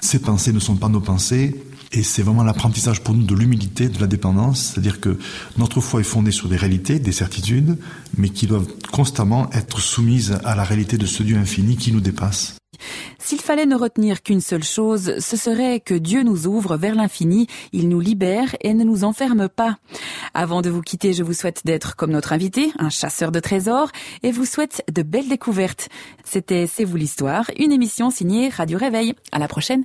ses 0.00 0.20
pensées 0.20 0.54
ne 0.54 0.58
sont 0.58 0.76
pas 0.76 0.88
nos 0.88 1.00
pensées. 1.00 1.54
Et 1.96 2.02
c'est 2.02 2.22
vraiment 2.22 2.42
l'apprentissage 2.42 3.02
pour 3.02 3.14
nous 3.14 3.22
de 3.22 3.36
l'humilité, 3.36 3.88
de 3.88 4.00
la 4.00 4.08
dépendance, 4.08 4.72
c'est-à-dire 4.72 5.00
que 5.00 5.16
notre 5.56 5.80
foi 5.80 6.00
est 6.00 6.04
fondée 6.04 6.32
sur 6.32 6.48
des 6.48 6.56
réalités, 6.56 6.98
des 6.98 7.12
certitudes, 7.12 7.78
mais 8.18 8.30
qui 8.30 8.48
doivent 8.48 8.66
constamment 8.90 9.48
être 9.52 9.78
soumises 9.78 10.36
à 10.44 10.56
la 10.56 10.64
réalité 10.64 10.98
de 10.98 11.06
ce 11.06 11.22
Dieu 11.22 11.36
infini 11.36 11.76
qui 11.76 11.92
nous 11.92 12.00
dépasse. 12.00 12.56
S'il 13.20 13.40
fallait 13.40 13.64
ne 13.64 13.76
retenir 13.76 14.24
qu'une 14.24 14.40
seule 14.40 14.64
chose, 14.64 15.20
ce 15.20 15.36
serait 15.36 15.78
que 15.78 15.94
Dieu 15.94 16.24
nous 16.24 16.48
ouvre 16.48 16.76
vers 16.76 16.96
l'infini, 16.96 17.46
il 17.72 17.88
nous 17.88 18.00
libère 18.00 18.56
et 18.60 18.74
ne 18.74 18.82
nous 18.82 19.04
enferme 19.04 19.48
pas. 19.48 19.78
Avant 20.34 20.62
de 20.62 20.70
vous 20.70 20.82
quitter, 20.82 21.12
je 21.12 21.22
vous 21.22 21.32
souhaite 21.32 21.62
d'être 21.64 21.94
comme 21.94 22.10
notre 22.10 22.32
invité, 22.32 22.72
un 22.80 22.90
chasseur 22.90 23.30
de 23.30 23.38
trésors, 23.38 23.92
et 24.24 24.32
vous 24.32 24.46
souhaite 24.46 24.82
de 24.92 25.02
belles 25.02 25.28
découvertes. 25.28 25.88
C'était 26.24 26.66
C'est 26.66 26.84
vous 26.84 26.96
l'histoire, 26.96 27.48
une 27.56 27.70
émission 27.70 28.10
signée 28.10 28.48
Radio 28.48 28.78
Réveil. 28.78 29.14
À 29.30 29.38
la 29.38 29.46
prochaine. 29.46 29.84